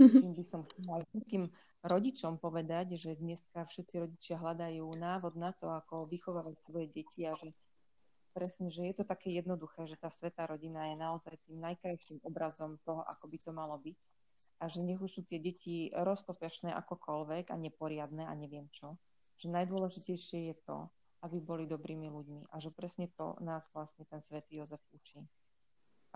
tým 0.00 0.32
by 0.32 0.44
som 0.44 0.64
chcela 0.64 1.04
všetkým 1.12 1.52
rodičom 1.84 2.40
povedať, 2.40 2.96
že 2.96 3.20
dneska 3.20 3.68
všetci 3.68 3.94
rodičia 4.00 4.40
hľadajú 4.40 4.84
návod 4.96 5.36
na 5.36 5.52
to, 5.52 5.68
ako 5.68 6.08
vychovávať 6.08 6.56
svoje 6.64 6.86
deti 6.88 7.28
a 7.28 7.32
že 7.36 7.52
presne, 8.32 8.70
že 8.72 8.80
je 8.86 8.94
to 8.96 9.04
také 9.04 9.34
jednoduché, 9.36 9.84
že 9.84 10.00
tá 10.00 10.08
svetá 10.08 10.46
rodina 10.48 10.88
je 10.94 10.96
naozaj 10.96 11.34
tým 11.44 11.60
najkrajším 11.60 12.24
obrazom 12.24 12.72
toho, 12.86 13.04
ako 13.04 13.24
by 13.28 13.36
to 13.36 13.50
malo 13.52 13.76
byť. 13.84 14.00
A 14.60 14.72
že 14.72 14.80
nech 14.80 15.00
už 15.00 15.20
sú 15.20 15.22
tie 15.26 15.36
deti 15.36 15.92
roztopešné 15.92 16.72
akokoľvek 16.72 17.52
a 17.52 17.56
neporiadne 17.60 18.24
a 18.24 18.32
neviem 18.32 18.70
čo. 18.72 18.96
Že 19.36 19.52
najdôležitejšie 19.52 20.38
je 20.52 20.56
to, 20.64 20.88
aby 21.20 21.36
boli 21.44 21.68
dobrými 21.68 22.08
ľuďmi. 22.08 22.48
A 22.48 22.56
že 22.56 22.72
presne 22.72 23.12
to 23.12 23.36
nás 23.44 23.68
vlastne 23.76 24.08
ten 24.08 24.24
svätý 24.24 24.56
Jozef 24.56 24.80
učí. 24.96 25.20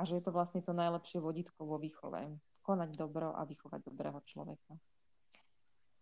A 0.01 0.09
že 0.09 0.17
je 0.17 0.25
to 0.25 0.33
vlastne 0.33 0.65
to 0.65 0.73
najlepšie 0.73 1.21
vodítko 1.21 1.69
vo 1.69 1.77
výchove 1.77 2.41
konať 2.65 2.97
dobro 2.97 3.37
a 3.37 3.45
vychovať 3.45 3.85
dobrého 3.85 4.19
človeka. 4.25 4.81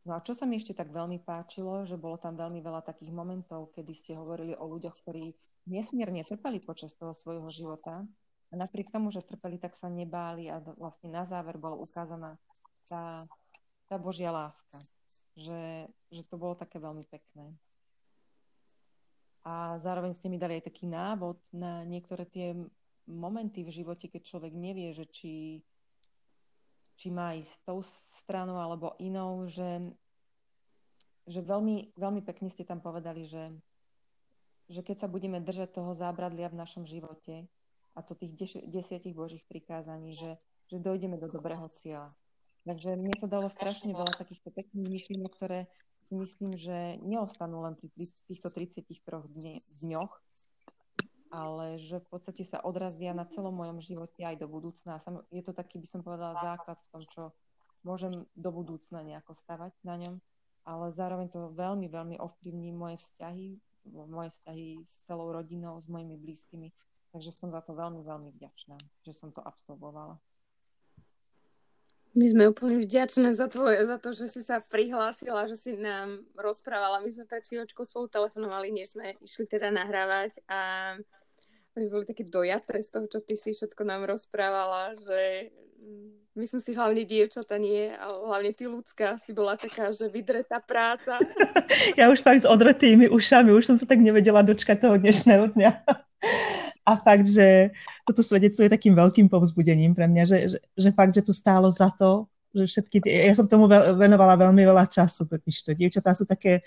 No 0.02 0.18
a 0.18 0.22
čo 0.22 0.34
sa 0.34 0.46
mi 0.46 0.58
ešte 0.58 0.74
tak 0.74 0.90
veľmi 0.90 1.22
páčilo, 1.22 1.86
že 1.86 1.94
bolo 1.98 2.18
tam 2.18 2.34
veľmi 2.34 2.58
veľa 2.58 2.82
takých 2.82 3.14
momentov, 3.14 3.70
kedy 3.74 3.92
ste 3.94 4.18
hovorili 4.18 4.54
o 4.58 4.66
ľuďoch, 4.66 4.94
ktorí 4.98 5.22
nesmierne 5.70 6.26
trpeli 6.26 6.58
počas 6.58 6.94
toho 6.98 7.14
svojho 7.14 7.46
života 7.50 8.02
a 8.50 8.54
napriek 8.58 8.90
tomu, 8.90 9.14
že 9.14 9.22
trpeli, 9.22 9.62
tak 9.62 9.78
sa 9.78 9.86
nebáli 9.86 10.50
a 10.50 10.58
vlastne 10.58 11.10
na 11.10 11.22
záver 11.22 11.54
bola 11.54 11.78
ukázaná 11.78 12.34
tá, 12.82 13.22
tá 13.86 13.96
Božia 13.96 14.34
láska. 14.34 14.82
Že, 15.38 15.86
že 16.10 16.22
to 16.26 16.34
bolo 16.34 16.58
také 16.58 16.82
veľmi 16.82 17.06
pekné. 17.06 17.54
A 19.42 19.78
zároveň 19.78 20.14
ste 20.14 20.30
mi 20.30 20.38
dali 20.38 20.58
aj 20.58 20.66
taký 20.66 20.86
návod 20.86 21.38
na 21.54 21.82
niektoré 21.86 22.26
tie 22.26 22.54
momenty 23.06 23.62
v 23.66 23.74
živote, 23.74 24.06
keď 24.10 24.22
človek 24.22 24.52
nevie, 24.54 24.90
že 24.94 25.06
či 25.10 25.62
či 27.02 27.10
má 27.10 27.34
ísť 27.34 27.66
tou 27.66 27.82
stranou 27.82 28.62
alebo 28.62 28.94
inou, 29.02 29.42
že, 29.50 29.90
že 31.26 31.42
veľmi, 31.42 31.98
veľmi 31.98 32.22
pekne 32.22 32.46
ste 32.46 32.62
tam 32.62 32.78
povedali, 32.78 33.26
že, 33.26 33.50
že 34.70 34.86
keď 34.86 35.02
sa 35.02 35.08
budeme 35.10 35.42
držať 35.42 35.74
toho 35.74 35.98
zábradlia 35.98 36.46
v 36.46 36.62
našom 36.62 36.86
živote 36.86 37.50
a 37.98 38.06
to 38.06 38.14
tých 38.14 38.38
deš- 38.38 38.66
desiatich 38.70 39.18
božích 39.18 39.42
prikázaní, 39.50 40.14
že, 40.14 40.38
že 40.70 40.78
dojdeme 40.78 41.18
do 41.18 41.26
dobrého 41.26 41.66
cieľa. 41.74 42.06
Takže 42.62 42.94
mne 42.94 43.14
to 43.18 43.26
dalo 43.26 43.50
strašne 43.50 43.90
veľa 43.90 44.14
takýchto 44.22 44.54
pekných 44.54 44.86
myšlienok, 44.86 45.34
ktoré 45.34 45.66
si 46.06 46.14
myslím, 46.14 46.54
že 46.54 47.02
neostanú 47.02 47.66
len 47.66 47.74
pri 47.74 47.90
týchto 48.30 48.46
33 48.46 48.86
dňoch, 49.82 50.12
ale 51.32 51.80
že 51.80 52.04
v 52.04 52.06
podstate 52.12 52.44
sa 52.44 52.60
odrazia 52.60 53.16
na 53.16 53.24
celom 53.24 53.56
mojom 53.56 53.80
živote 53.80 54.20
aj 54.20 54.36
do 54.36 54.46
budúcna. 54.52 55.00
Je 55.32 55.40
to 55.40 55.56
taký, 55.56 55.80
by 55.80 55.88
som 55.88 56.04
povedala, 56.04 56.36
základ 56.36 56.76
v 56.76 56.90
tom, 56.92 57.02
čo 57.08 57.22
môžem 57.88 58.12
do 58.36 58.52
budúcna 58.52 59.00
nejako 59.00 59.32
stavať 59.32 59.72
na 59.80 59.96
ňom, 59.96 60.14
ale 60.68 60.92
zároveň 60.92 61.32
to 61.32 61.50
veľmi, 61.56 61.88
veľmi 61.88 62.16
ovplyvní 62.20 62.70
moje 62.76 63.00
vzťahy, 63.00 63.58
moje 64.12 64.30
vzťahy 64.30 64.84
s 64.84 65.08
celou 65.08 65.32
rodinou, 65.32 65.80
s 65.80 65.88
mojimi 65.88 66.20
blízkymi. 66.20 66.68
Takže 67.16 67.32
som 67.32 67.48
za 67.48 67.64
to 67.64 67.72
veľmi, 67.72 68.04
veľmi 68.04 68.30
vďačná, 68.36 68.76
že 69.00 69.12
som 69.16 69.32
to 69.32 69.40
absolvovala. 69.40 70.20
My 72.12 72.26
sme 72.28 72.52
úplne 72.52 72.76
vďačné 72.84 73.32
za, 73.32 73.48
tvoje, 73.48 73.88
za 73.88 73.96
to, 73.96 74.12
že 74.12 74.28
si 74.28 74.40
sa 74.44 74.60
prihlásila, 74.60 75.48
že 75.48 75.56
si 75.56 75.72
nám 75.80 76.28
rozprávala. 76.36 77.00
My 77.00 77.08
sme 77.08 77.24
pred 77.24 77.40
chvíľočkou 77.48 77.88
spolu 77.88 78.12
telefonovali, 78.12 78.68
než 78.68 78.92
sme 78.92 79.16
išli 79.24 79.48
teda 79.48 79.72
nahrávať 79.72 80.44
a 80.44 80.60
my 81.72 81.80
sme 81.80 81.94
boli 81.96 82.04
také 82.04 82.28
dojaté 82.28 82.84
z 82.84 82.88
toho, 82.92 83.06
čo 83.08 83.18
ty 83.24 83.32
si 83.40 83.56
všetko 83.56 83.80
nám 83.88 84.04
rozprávala, 84.04 84.92
že 84.92 85.48
mm, 85.88 86.36
myslím 86.36 86.60
si 86.60 86.76
hlavne 86.76 87.08
dievčata 87.08 87.56
nie, 87.56 87.88
ale 87.96 88.28
hlavne 88.28 88.52
ty 88.52 88.68
ľudská 88.68 89.16
si 89.24 89.32
bola 89.32 89.56
taká, 89.56 89.88
že 89.96 90.12
vydretá 90.12 90.60
práca. 90.60 91.16
Ja 91.96 92.12
už 92.12 92.20
fakt 92.20 92.44
s 92.44 92.48
odretými 92.48 93.08
ušami, 93.08 93.56
už 93.56 93.72
som 93.72 93.76
sa 93.80 93.88
tak 93.88 94.04
nevedela 94.04 94.44
dočkať 94.44 94.84
toho 94.84 94.96
dnešného 95.00 95.56
dňa. 95.56 95.70
A 96.82 96.98
fakt, 96.98 97.30
že 97.30 97.70
toto 98.02 98.26
svedectvo 98.26 98.66
je 98.66 98.74
takým 98.74 98.98
veľkým 98.98 99.30
povzbudením 99.30 99.94
pre 99.94 100.10
mňa, 100.10 100.22
že, 100.26 100.38
že, 100.50 100.58
že 100.74 100.90
fakt, 100.90 101.14
že 101.14 101.22
to 101.22 101.30
stálo 101.30 101.70
za 101.70 101.94
to, 101.94 102.26
že 102.52 102.66
všetky 102.68 102.98
tie, 103.00 103.30
ja 103.30 103.34
som 103.38 103.46
tomu 103.46 103.70
venovala 103.70 104.34
veľmi 104.34 104.62
veľa 104.66 104.90
času, 104.90 105.24
totiž 105.30 105.56
to. 105.62 105.70
Dievčatá 105.78 106.10
sú 106.12 106.26
také, 106.26 106.66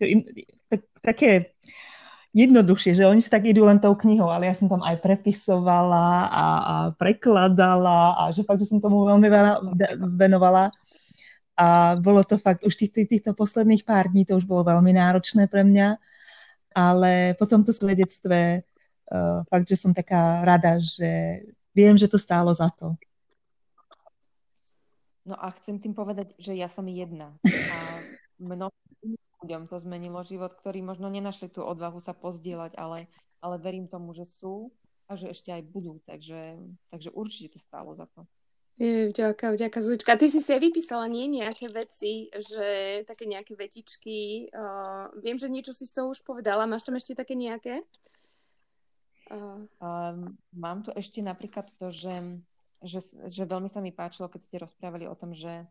to 0.00 0.08
im, 0.08 0.24
tak, 0.66 0.80
také 1.04 1.52
jednoduchšie, 2.32 2.94
že 2.94 3.04
oni 3.06 3.20
si 3.20 3.28
tak 3.28 3.44
idú 3.44 3.66
len 3.66 3.82
tou 3.82 3.92
knihou, 3.92 4.30
ale 4.30 4.46
ja 4.46 4.54
som 4.54 4.70
tam 4.70 4.80
aj 4.86 5.02
prepisovala 5.02 6.30
a, 6.30 6.44
a 6.46 6.74
prekladala 6.94 8.16
a 8.16 8.22
že 8.30 8.46
fakt, 8.46 8.62
že 8.62 8.70
som 8.70 8.78
tomu 8.78 9.02
veľmi 9.06 9.28
veľa 9.28 9.52
venovala. 10.14 10.70
A 11.60 11.98
bolo 12.00 12.24
to 12.24 12.40
fakt, 12.40 12.64
už 12.64 12.72
tých, 12.72 13.04
týchto 13.04 13.36
posledných 13.36 13.84
pár 13.84 14.08
dní 14.08 14.24
to 14.24 14.38
už 14.38 14.48
bolo 14.48 14.64
veľmi 14.64 14.96
náročné 14.96 15.44
pre 15.50 15.60
mňa, 15.60 16.00
ale 16.72 17.34
po 17.36 17.44
tomto 17.44 17.74
svedectve 17.74 18.64
uh, 19.10 19.42
fakt, 19.46 19.66
že 19.68 19.76
som 19.76 19.92
taká 19.92 20.42
rada, 20.46 20.78
že 20.78 21.42
viem, 21.74 21.94
že 21.98 22.08
to 22.08 22.18
stálo 22.18 22.50
za 22.54 22.70
to. 22.74 22.94
No 25.26 25.36
a 25.36 25.52
chcem 25.54 25.78
tým 25.78 25.94
povedať, 25.94 26.34
že 26.40 26.56
ja 26.56 26.66
som 26.66 26.88
jedna. 26.88 27.36
A 27.46 27.76
mnohým 28.40 29.14
ľuďom 29.44 29.62
to 29.68 29.76
zmenilo 29.78 30.24
život, 30.26 30.50
ktorí 30.56 30.82
možno 30.82 31.06
nenašli 31.06 31.46
tú 31.52 31.62
odvahu 31.62 32.00
sa 32.02 32.16
pozdieľať, 32.16 32.74
ale, 32.74 33.06
ale 33.38 33.56
verím 33.60 33.86
tomu, 33.86 34.10
že 34.16 34.26
sú 34.26 34.72
a 35.06 35.14
že 35.14 35.30
ešte 35.30 35.54
aj 35.54 35.62
budú. 35.70 36.02
Takže, 36.08 36.58
takže 36.90 37.14
určite 37.14 37.54
to 37.54 37.58
stálo 37.60 37.94
za 37.94 38.10
to. 38.10 38.26
Je, 38.80 39.12
vďaka, 39.12 39.52
vďaka 39.52 39.78
Zučka. 39.84 40.16
Ty 40.16 40.26
si 40.32 40.40
si 40.40 40.50
aj 40.56 40.60
vypísala 40.64 41.04
nie 41.04 41.28
nejaké 41.28 41.68
veci, 41.68 42.32
že 42.32 43.02
také 43.04 43.28
nejaké 43.28 43.52
vetičky. 43.52 44.48
Uh, 44.48 45.12
viem, 45.20 45.36
že 45.36 45.52
niečo 45.52 45.76
si 45.76 45.84
z 45.84 46.00
toho 46.00 46.16
už 46.16 46.24
povedala. 46.24 46.64
Máš 46.64 46.88
tam 46.88 46.96
ešte 46.96 47.12
také 47.12 47.36
nejaké? 47.36 47.84
Uh... 49.30 49.64
Um, 49.78 50.34
mám 50.50 50.82
tu 50.82 50.90
ešte 50.90 51.22
napríklad 51.22 51.70
to, 51.78 51.88
že, 51.88 52.42
že, 52.82 52.98
že 53.30 53.42
veľmi 53.46 53.70
sa 53.70 53.78
mi 53.78 53.94
páčilo, 53.94 54.26
keď 54.26 54.40
ste 54.42 54.62
rozprávali 54.62 55.06
o 55.06 55.14
tom, 55.14 55.30
že 55.30 55.70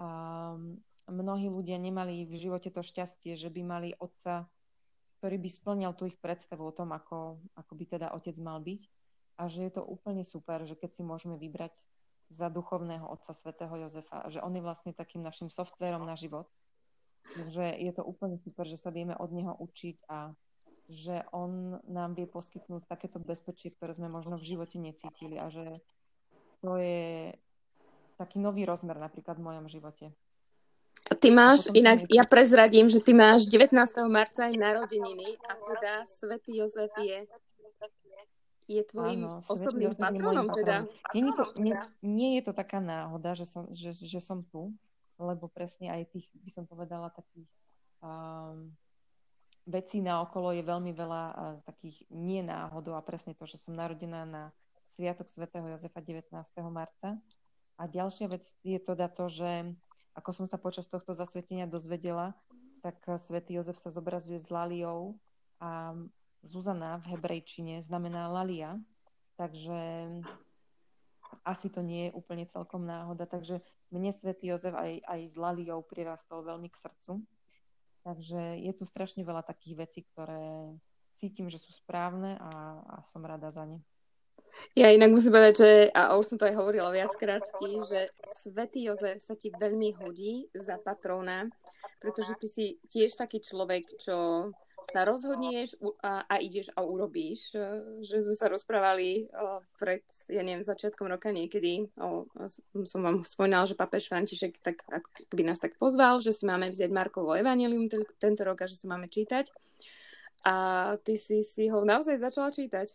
um, 0.00 0.80
mnohí 1.06 1.46
ľudia 1.52 1.76
nemali 1.76 2.24
v 2.24 2.34
živote 2.34 2.72
to 2.72 2.80
šťastie, 2.80 3.36
že 3.36 3.52
by 3.52 3.62
mali 3.62 3.88
otca, 4.00 4.48
ktorý 5.20 5.36
by 5.38 5.48
splňal 5.52 5.92
tú 5.92 6.08
ich 6.08 6.18
predstavu 6.18 6.64
o 6.64 6.74
tom, 6.74 6.90
ako, 6.96 7.38
ako 7.54 7.72
by 7.76 7.84
teda 7.84 8.06
otec 8.16 8.36
mal 8.40 8.58
byť. 8.64 8.82
A 9.36 9.52
že 9.52 9.68
je 9.68 9.72
to 9.76 9.84
úplne 9.84 10.24
super, 10.24 10.64
že 10.64 10.72
keď 10.72 10.96
si 10.96 11.02
môžeme 11.04 11.36
vybrať 11.36 11.76
za 12.32 12.48
duchovného 12.48 13.06
otca 13.06 13.30
svätého 13.36 13.70
Jozefa, 13.76 14.26
že 14.32 14.40
on 14.40 14.50
je 14.56 14.64
vlastne 14.64 14.96
takým 14.96 15.20
našim 15.20 15.52
softverom 15.52 16.02
na 16.02 16.16
život. 16.18 16.48
Takže 17.26 17.74
je 17.76 17.92
to 17.92 18.02
úplne 18.06 18.38
super, 18.40 18.64
že 18.64 18.78
sa 18.78 18.90
vieme 18.90 19.14
od 19.18 19.30
neho 19.34 19.54
učiť 19.54 20.08
a 20.08 20.32
že 20.86 21.26
on 21.34 21.82
nám 21.90 22.14
vie 22.14 22.30
poskytnúť 22.30 22.86
takéto 22.86 23.18
bezpečie, 23.18 23.74
ktoré 23.74 23.94
sme 23.94 24.06
možno 24.06 24.38
v 24.38 24.46
živote 24.54 24.78
necítili 24.78 25.36
a 25.36 25.50
že 25.50 25.82
to 26.62 26.78
je 26.78 27.34
taký 28.16 28.40
nový 28.40 28.64
rozmer 28.64 28.96
napríklad 28.96 29.36
v 29.36 29.46
mojom 29.46 29.66
živote. 29.68 30.14
Ty 31.06 31.28
máš, 31.30 31.70
inak 31.70 32.08
ja 32.10 32.26
prezradím, 32.26 32.90
že 32.90 32.98
ty 32.98 33.14
máš 33.14 33.46
19. 33.46 33.70
marca 34.10 34.50
aj 34.50 34.54
narodeniny 34.58 35.38
a 35.46 35.52
teda 35.54 35.92
svätý 36.08 36.58
Jozef 36.58 36.90
je 36.98 37.28
je 38.66 38.82
tvojim 38.82 39.22
Áno, 39.22 39.38
osobným 39.46 39.94
patronom 39.94 40.50
teda. 40.50 40.90
Nie, 41.14 41.30
to, 41.38 41.54
nie, 41.54 41.74
nie 42.02 42.30
je 42.38 42.50
to 42.50 42.52
taká 42.52 42.82
náhoda, 42.82 43.38
že 43.38 43.46
som, 43.46 43.70
že, 43.70 43.94
že 43.94 44.18
som 44.18 44.42
tu, 44.42 44.74
lebo 45.22 45.46
presne 45.46 45.94
aj 45.94 46.10
tých, 46.10 46.26
by 46.34 46.50
som 46.50 46.64
povedala, 46.66 47.14
takých 47.14 47.46
um, 48.02 48.74
vecí 49.66 49.98
na 49.98 50.22
okolo 50.22 50.54
je 50.54 50.62
veľmi 50.62 50.94
veľa 50.94 51.22
takých 51.66 52.06
nie 52.08 52.40
náhodou 52.40 52.94
a 52.94 53.02
presne 53.02 53.34
to, 53.34 53.44
že 53.44 53.58
som 53.58 53.74
narodená 53.74 54.22
na 54.24 54.42
Sviatok 54.86 55.26
svätého 55.26 55.66
Jozefa 55.66 55.98
19. 55.98 56.30
marca. 56.70 57.18
A 57.76 57.90
ďalšia 57.90 58.30
vec 58.30 58.46
je 58.62 58.78
teda 58.78 59.10
to, 59.10 59.26
že 59.26 59.74
ako 60.16 60.30
som 60.32 60.46
sa 60.48 60.56
počas 60.56 60.88
tohto 60.88 61.12
zasvetenia 61.12 61.68
dozvedela, 61.68 62.32
tak 62.80 63.02
svätý 63.18 63.58
Jozef 63.58 63.76
sa 63.76 63.90
zobrazuje 63.92 64.38
s 64.38 64.48
Laliou 64.48 65.18
a 65.60 65.92
Zuzana 66.46 67.02
v 67.02 67.18
hebrejčine 67.18 67.82
znamená 67.82 68.30
Lalia, 68.30 68.78
takže 69.34 69.76
asi 71.42 71.66
to 71.68 71.82
nie 71.82 72.08
je 72.08 72.16
úplne 72.16 72.46
celkom 72.46 72.86
náhoda. 72.86 73.26
Takže 73.26 73.60
mne 73.90 74.14
svätý 74.14 74.54
Jozef 74.54 74.72
aj, 74.72 75.02
aj 75.02 75.20
s 75.26 75.34
Laliou 75.34 75.82
prirastol 75.82 76.46
veľmi 76.46 76.70
k 76.70 76.80
srdcu. 76.80 77.18
Takže 78.06 78.62
je 78.62 78.70
tu 78.70 78.86
strašne 78.86 79.26
veľa 79.26 79.42
takých 79.42 79.82
vecí, 79.82 80.00
ktoré 80.06 80.70
cítim, 81.18 81.50
že 81.50 81.58
sú 81.58 81.74
správne 81.74 82.38
a, 82.38 82.50
a 82.86 82.96
som 83.02 83.26
rada 83.26 83.50
za 83.50 83.66
ne. 83.66 83.82
Ja 84.72 84.88
inak 84.88 85.12
musím 85.12 85.36
povedať, 85.36 85.54
že, 85.58 85.70
a 85.92 86.16
už 86.16 86.32
som 86.32 86.38
to 86.38 86.48
aj 86.48 86.56
hovorila 86.56 86.88
viackrát 86.88 87.44
ti, 87.60 87.76
že 87.82 88.08
Svetý 88.24 88.88
Jozef 88.88 89.20
sa 89.20 89.36
ti 89.36 89.52
veľmi 89.52 89.92
hodí 90.00 90.48
za 90.54 90.80
patróna, 90.80 91.50
pretože 92.00 92.32
ty 92.40 92.48
si 92.48 92.66
tiež 92.88 93.20
taký 93.20 93.42
človek, 93.42 93.84
čo 94.00 94.48
sa 94.86 95.02
rozhodneš 95.02 95.74
a, 96.00 96.22
a 96.26 96.34
ideš 96.38 96.70
a 96.78 96.86
urobíš. 96.86 97.52
E, 97.52 97.60
že 98.06 98.22
sme 98.22 98.36
sa 98.38 98.46
rozprávali 98.46 99.26
o, 99.34 99.60
pred, 99.76 100.06
ja 100.30 100.46
neviem, 100.46 100.62
začiatkom 100.62 101.10
roka 101.10 101.34
niekedy. 101.34 101.90
O, 101.98 102.30
som 102.86 103.00
vám 103.02 103.26
spomínala, 103.26 103.66
že 103.66 103.74
papež 103.78 104.06
František 104.06 104.62
tak, 104.62 104.86
by 105.34 105.42
nás 105.42 105.58
tak 105.58 105.74
pozval, 105.76 106.22
že 106.22 106.30
si 106.30 106.46
máme 106.46 106.70
vziať 106.70 106.90
Markovo 106.94 107.34
evanelium 107.34 107.90
tento 108.16 108.42
rok 108.46 108.62
a 108.62 108.70
že 108.70 108.78
si 108.78 108.86
máme 108.86 109.10
čítať. 109.10 109.50
A 110.46 110.54
ty 111.02 111.18
si 111.18 111.42
si 111.42 111.66
ho 111.66 111.82
naozaj 111.82 112.22
začala 112.22 112.54
čítať. 112.54 112.94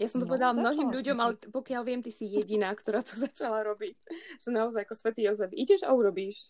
Ja 0.00 0.08
som 0.08 0.16
to 0.16 0.24
no, 0.24 0.32
povedala 0.32 0.56
mnohým 0.56 0.88
ľuďom, 0.88 1.18
ale 1.20 1.36
pokiaľ 1.36 1.82
viem, 1.84 2.00
ty 2.00 2.08
si 2.08 2.24
jediná, 2.24 2.72
ktorá 2.72 3.04
to 3.04 3.12
začala 3.28 3.60
robiť. 3.60 4.00
Že 4.40 4.48
naozaj 4.56 4.88
ako 4.88 4.94
Svetý 4.96 5.28
Jozef, 5.28 5.52
ideš 5.52 5.84
a 5.84 5.92
urobíš. 5.92 6.48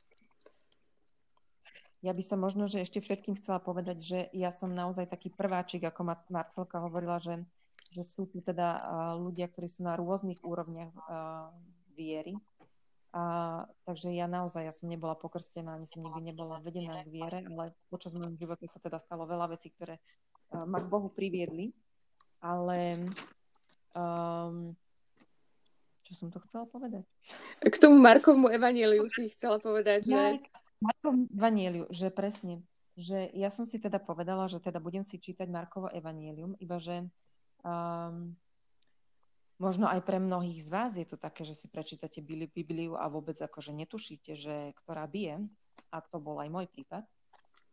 Ja 2.01 2.17
by 2.17 2.23
som 2.25 2.41
možno, 2.41 2.65
že 2.65 2.81
ešte 2.81 3.05
všetkým 3.05 3.37
chcela 3.37 3.61
povedať, 3.61 3.99
že 4.01 4.19
ja 4.33 4.49
som 4.49 4.73
naozaj 4.73 5.05
taký 5.05 5.29
prváčik, 5.29 5.85
ako 5.85 6.17
Marcelka 6.33 6.81
hovorila, 6.81 7.21
že, 7.21 7.45
že 7.93 8.01
sú 8.01 8.25
tu 8.25 8.41
teda 8.41 8.81
ľudia, 9.21 9.53
ktorí 9.53 9.69
sú 9.69 9.85
na 9.85 10.01
rôznych 10.01 10.41
úrovniach 10.41 10.97
viery. 11.93 12.41
A, 13.13 13.67
takže 13.85 14.15
ja 14.17 14.25
naozaj, 14.31 14.65
ja 14.65 14.73
som 14.73 14.89
nebola 14.89 15.13
pokrstená, 15.13 15.77
ani 15.77 15.85
som 15.85 16.01
nikdy 16.01 16.33
nebola 16.33 16.63
vedená 16.65 17.05
k 17.05 17.13
viere, 17.13 17.45
ale 17.45 17.77
počas 17.93 18.17
môjho 18.17 18.39
života 18.39 18.65
sa 18.65 18.81
teda 18.81 18.97
stalo 19.03 19.29
veľa 19.29 19.53
vecí, 19.53 19.69
ktoré 19.69 20.01
ma 20.55 20.81
k 20.81 20.89
Bohu 20.89 21.13
priviedli. 21.13 21.75
Ale 22.41 22.97
um, 23.93 24.73
čo 26.09 26.13
som 26.17 26.33
to 26.33 26.41
chcela 26.49 26.65
povedať? 26.65 27.05
K 27.61 27.77
tomu 27.77 28.01
Markovmu 28.01 28.49
evaníliu 28.49 29.05
si 29.13 29.29
chcela 29.29 29.61
povedať, 29.61 30.09
že... 30.09 30.17
Ja, 30.17 30.41
Markovom 30.81 31.29
Evanieliu, 31.33 31.85
že 31.93 32.09
presne, 32.09 32.65
že 32.97 33.29
ja 33.37 33.53
som 33.53 33.69
si 33.69 33.77
teda 33.77 34.01
povedala, 34.01 34.49
že 34.49 34.61
teda 34.61 34.81
budem 34.81 35.05
si 35.05 35.21
čítať 35.21 35.47
Markovo 35.47 35.93
Evanielium, 35.93 36.57
iba 36.57 36.81
že 36.81 37.05
um, 37.61 38.33
možno 39.61 39.87
aj 39.93 40.01
pre 40.03 40.17
mnohých 40.17 40.61
z 40.65 40.69
vás 40.73 40.93
je 40.97 41.05
to 41.05 41.21
také, 41.21 41.45
že 41.45 41.53
si 41.53 41.69
prečítate 41.69 42.25
Bibliu 42.25 42.97
a 42.97 43.13
vôbec 43.13 43.37
akože 43.37 43.77
netušíte, 43.77 44.33
že 44.33 44.73
ktorá 44.85 45.05
bije, 45.05 45.45
a 45.93 46.01
to 46.01 46.17
bol 46.17 46.41
aj 46.41 46.49
môj 46.49 46.67
prípad, 46.71 47.05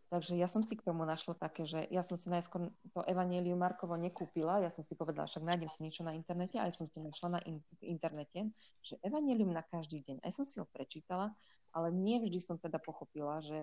Takže 0.07 0.39
ja 0.39 0.47
som 0.47 0.63
si 0.63 0.79
k 0.79 0.87
tomu 0.87 1.03
našla 1.03 1.35
také, 1.35 1.67
že 1.67 1.83
ja 1.91 1.99
som 1.99 2.15
si 2.15 2.31
najskôr 2.31 2.71
to 2.95 3.03
Evangelium 3.03 3.59
Markovo 3.59 3.99
nekúpila, 3.99 4.63
ja 4.63 4.71
som 4.71 4.79
si 4.79 4.95
povedala, 4.95 5.27
však 5.27 5.43
nájdem 5.43 5.67
si 5.67 5.83
niečo 5.83 6.07
na 6.07 6.15
internete, 6.15 6.55
aj 6.55 6.71
som 6.79 6.87
si 6.87 6.95
našla 7.03 7.35
na 7.35 7.39
in- 7.43 7.67
internete, 7.83 8.47
že 8.79 8.95
Evangelium 9.03 9.51
na 9.51 9.67
každý 9.67 10.07
deň. 10.07 10.23
Aj 10.23 10.31
som 10.31 10.47
si 10.47 10.63
ho 10.63 10.65
prečítala, 10.71 11.35
ale 11.75 11.91
nie 11.91 12.23
vždy 12.23 12.39
som 12.39 12.55
teda 12.55 12.79
pochopila, 12.79 13.43
že 13.43 13.59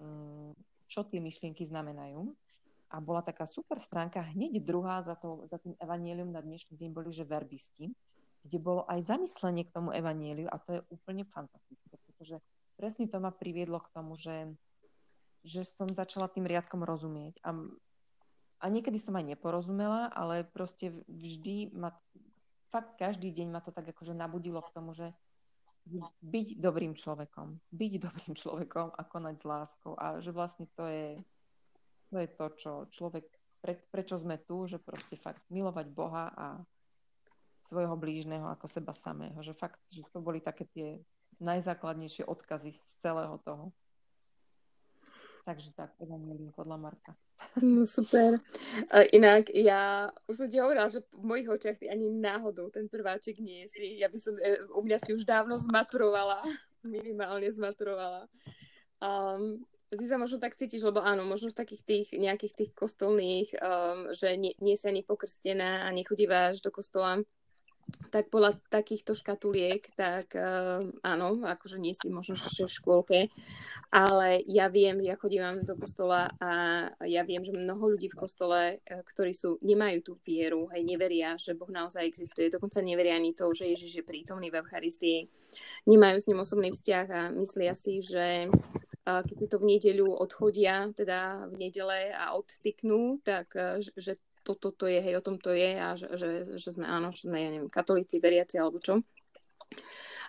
um, 0.00 0.56
čo 0.88 1.04
tie 1.04 1.20
myšlienky 1.20 1.68
znamenajú. 1.68 2.32
A 2.88 3.02
bola 3.02 3.20
taká 3.20 3.44
super 3.44 3.76
stránka, 3.76 4.22
hneď 4.22 4.62
druhá 4.62 5.02
za, 5.04 5.18
to, 5.18 5.44
za 5.44 5.60
tým 5.60 5.76
Evangelium 5.76 6.32
na 6.32 6.40
dnešný 6.40 6.72
deň 6.72 6.88
boli, 6.94 7.10
že 7.12 7.26
verbisti, 7.26 7.92
kde 8.46 8.58
bolo 8.62 8.86
aj 8.88 9.12
zamyslenie 9.12 9.66
k 9.66 9.74
tomu 9.74 9.90
Evangeliu 9.90 10.46
a 10.48 10.56
to 10.62 10.78
je 10.78 10.80
úplne 10.94 11.26
fantastické, 11.26 11.98
pretože 12.06 12.38
presne 12.78 13.10
to 13.10 13.18
ma 13.18 13.34
priviedlo 13.34 13.82
k 13.82 13.90
tomu, 13.90 14.14
že 14.14 14.54
že 15.46 15.62
som 15.62 15.86
začala 15.86 16.26
tým 16.26 16.44
riadkom 16.44 16.82
rozumieť. 16.82 17.38
A, 17.46 17.54
a 18.58 18.64
niekedy 18.66 18.98
som 18.98 19.14
aj 19.14 19.30
neporozumela, 19.30 20.10
ale 20.10 20.42
proste 20.42 20.90
vždy 21.06 21.70
ma, 21.70 21.94
fakt 22.74 22.98
každý 22.98 23.30
deň 23.30 23.48
ma 23.54 23.62
to 23.62 23.70
tak 23.70 23.86
akože 23.94 24.10
nabudilo 24.10 24.58
k 24.58 24.74
tomu, 24.74 24.90
že 24.90 25.14
byť 26.20 26.58
dobrým 26.58 26.98
človekom, 26.98 27.62
byť 27.70 27.92
dobrým 28.10 28.34
človekom 28.34 28.90
a 28.90 29.02
konať 29.06 29.34
s 29.38 29.44
láskou 29.46 29.94
a 29.94 30.18
že 30.18 30.34
vlastne 30.34 30.66
to 30.74 30.84
je 30.90 31.22
to, 32.10 32.16
je 32.22 32.28
to 32.30 32.46
čo 32.58 32.72
človek, 32.90 33.26
pre, 33.62 33.78
prečo 33.90 34.18
sme 34.18 34.38
tu, 34.38 34.66
že 34.66 34.82
proste 34.82 35.18
fakt 35.18 35.42
milovať 35.50 35.86
Boha 35.90 36.30
a 36.34 36.46
svojho 37.66 37.98
blížneho 37.98 38.46
ako 38.46 38.66
seba 38.70 38.94
samého, 38.94 39.38
že 39.42 39.50
fakt, 39.50 39.82
že 39.90 40.06
to 40.14 40.22
boli 40.22 40.38
také 40.38 40.70
tie 40.70 40.88
najzákladnejšie 41.42 42.22
odkazy 42.24 42.78
z 42.78 42.92
celého 43.02 43.36
toho. 43.42 43.74
Takže 45.46 45.70
tak, 45.78 45.94
evanelium 46.02 46.50
podľa 46.50 46.74
Marka. 46.74 47.14
No 47.62 47.86
super. 47.86 48.42
Inak 49.14 49.54
ja 49.54 50.10
už 50.26 50.34
som 50.42 50.48
ti 50.50 50.58
hovorila, 50.58 50.90
že 50.90 51.06
v 51.14 51.22
mojich 51.22 51.46
očiach 51.46 51.78
ty 51.78 51.86
ani 51.86 52.10
náhodou 52.10 52.66
ten 52.66 52.90
prváček 52.90 53.38
nie 53.38 53.62
si. 53.70 54.02
Ja 54.02 54.10
by 54.10 54.18
som, 54.18 54.34
e, 54.42 54.58
u 54.74 54.82
mňa 54.82 54.98
si 54.98 55.14
už 55.14 55.22
dávno 55.22 55.54
zmaturovala. 55.54 56.42
Minimálne 56.82 57.46
zmaturovala. 57.46 58.26
Um, 58.98 59.62
ty 59.94 60.04
sa 60.10 60.18
možno 60.18 60.42
tak 60.42 60.58
cítiš, 60.58 60.82
lebo 60.82 60.98
áno, 60.98 61.22
možno 61.22 61.54
v 61.54 61.60
takých 61.62 61.82
tých 61.86 62.06
nejakých 62.10 62.66
tých 62.66 62.72
kostolných, 62.74 63.54
um, 63.62 64.10
že 64.10 64.34
nie, 64.34 64.58
nie 64.58 64.74
si 64.74 64.90
ani 64.90 65.06
pokrstená 65.06 65.86
a 65.86 65.94
nechodívaš 65.94 66.58
do 66.58 66.74
kostola 66.74 67.22
tak 68.10 68.32
podľa 68.32 68.56
takýchto 68.72 69.12
škatuliek, 69.12 69.82
tak 69.92 70.32
uh, 70.32 70.88
áno, 71.04 71.44
akože 71.44 71.76
nie 71.76 71.92
si 71.92 72.08
možno 72.08 72.38
v 72.38 72.70
škôlke, 72.70 73.20
ale 73.92 74.40
ja 74.46 74.72
viem, 74.72 75.02
ja 75.04 75.20
chodím 75.20 75.62
do 75.62 75.76
kostola 75.76 76.32
a 76.40 76.50
ja 77.04 77.22
viem, 77.28 77.44
že 77.44 77.52
mnoho 77.52 77.94
ľudí 77.94 78.08
v 78.08 78.18
kostole, 78.18 78.60
uh, 78.80 79.02
ktorí 79.04 79.36
sú, 79.36 79.60
nemajú 79.60 79.98
tú 80.00 80.12
vieru, 80.24 80.70
hej, 80.72 80.82
neveria, 80.86 81.36
že 81.36 81.52
Boh 81.52 81.68
naozaj 81.68 82.06
existuje, 82.06 82.48
dokonca 82.48 82.80
neveria 82.80 83.18
ani 83.18 83.36
to, 83.36 83.52
že 83.52 83.68
Ježiš 83.68 84.02
je 84.02 84.04
prítomný 84.08 84.48
v 84.48 84.64
Eucharistii, 84.64 85.28
nemajú 85.84 86.16
s 86.16 86.28
ním 86.30 86.40
osobný 86.40 86.72
vzťah 86.72 87.06
a 87.10 87.20
myslia 87.36 87.74
si, 87.76 88.00
že 88.00 88.48
uh, 88.48 89.20
keď 89.22 89.36
si 89.36 89.46
to 89.50 89.60
v 89.60 89.76
nedeľu 89.76 90.08
odchodia, 90.08 90.88
teda 90.96 91.50
v 91.52 91.68
nedele 91.68 92.16
a 92.16 92.32
odtyknú, 92.32 93.20
tak 93.20 93.52
uh, 93.52 93.76
že 93.82 94.16
toto 94.46 94.70
to 94.70 94.86
je, 94.86 95.02
hej, 95.02 95.18
o 95.18 95.24
tom 95.24 95.42
to 95.42 95.50
je 95.50 95.74
a 95.74 95.98
že, 95.98 96.06
že, 96.14 96.28
že 96.54 96.70
sme, 96.70 96.86
áno, 96.86 97.10
že 97.10 97.26
sme, 97.26 97.42
ja 97.42 97.50
neviem, 97.50 97.72
katolíci, 97.72 98.22
veriaci 98.22 98.62
alebo 98.62 98.78
čo. 98.78 99.02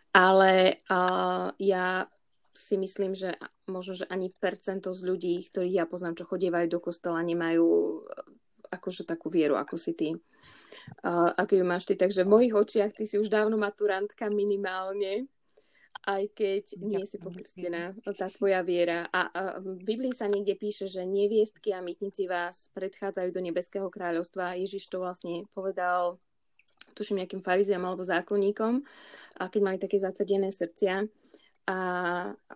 Ale 0.10 0.82
uh, 0.90 1.54
ja 1.62 2.10
si 2.58 2.76
myslím, 2.82 3.14
že 3.14 3.38
možno, 3.70 3.94
že 3.94 4.10
ani 4.10 4.34
percento 4.34 4.90
z 4.90 5.06
ľudí, 5.06 5.46
ktorých 5.46 5.78
ja 5.78 5.86
poznám, 5.86 6.18
čo 6.18 6.26
chodievajú 6.26 6.66
do 6.66 6.82
kostola, 6.82 7.22
nemajú 7.22 8.02
akože 8.74 9.06
takú 9.06 9.30
vieru, 9.30 9.54
ako 9.54 9.78
si 9.78 9.94
ty. 9.94 10.10
Uh, 11.06 11.30
ako 11.38 11.62
ju 11.62 11.64
máš 11.68 11.86
ty. 11.86 11.94
Takže 11.94 12.26
v 12.26 12.34
mojich 12.34 12.54
očiach 12.58 12.98
ty 12.98 13.06
si 13.06 13.22
už 13.22 13.30
dávno 13.30 13.62
maturantka 13.62 14.26
minimálne 14.34 15.30
aj 16.08 16.24
keď 16.32 16.64
nie 16.80 17.04
si 17.04 17.20
pokrstená, 17.20 17.92
tá 18.16 18.32
tvoja 18.32 18.64
viera. 18.64 19.12
A, 19.12 19.28
a 19.28 19.42
v 19.60 19.84
Biblii 19.84 20.16
sa 20.16 20.32
niekde 20.32 20.56
píše, 20.56 20.88
že 20.88 21.04
neviestky 21.04 21.76
a 21.76 21.84
mytnici 21.84 22.32
vás 22.32 22.72
predchádzajú 22.72 23.36
do 23.36 23.44
nebeského 23.44 23.92
kráľovstva. 23.92 24.56
Ježiš 24.56 24.88
to 24.88 25.04
vlastne 25.04 25.44
povedal, 25.52 26.16
tuším, 26.96 27.20
nejakým 27.20 27.44
fariziam 27.44 27.84
alebo 27.84 28.08
zákonníkom, 28.08 28.88
a 29.38 29.52
keď 29.52 29.62
mali 29.62 29.78
také 29.78 30.00
zatvedené 30.00 30.48
srdcia. 30.48 31.12
A 31.68 31.78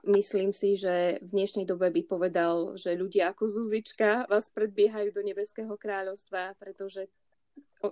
myslím 0.08 0.56
si, 0.56 0.80
že 0.80 1.20
v 1.20 1.30
dnešnej 1.36 1.68
dobe 1.68 1.92
by 1.92 2.08
povedal, 2.08 2.80
že 2.80 2.96
ľudia 2.96 3.36
ako 3.36 3.52
Zuzička 3.52 4.24
vás 4.32 4.48
predbiehajú 4.56 5.12
do 5.12 5.20
nebeského 5.28 5.76
kráľovstva, 5.76 6.56
pretože 6.56 7.12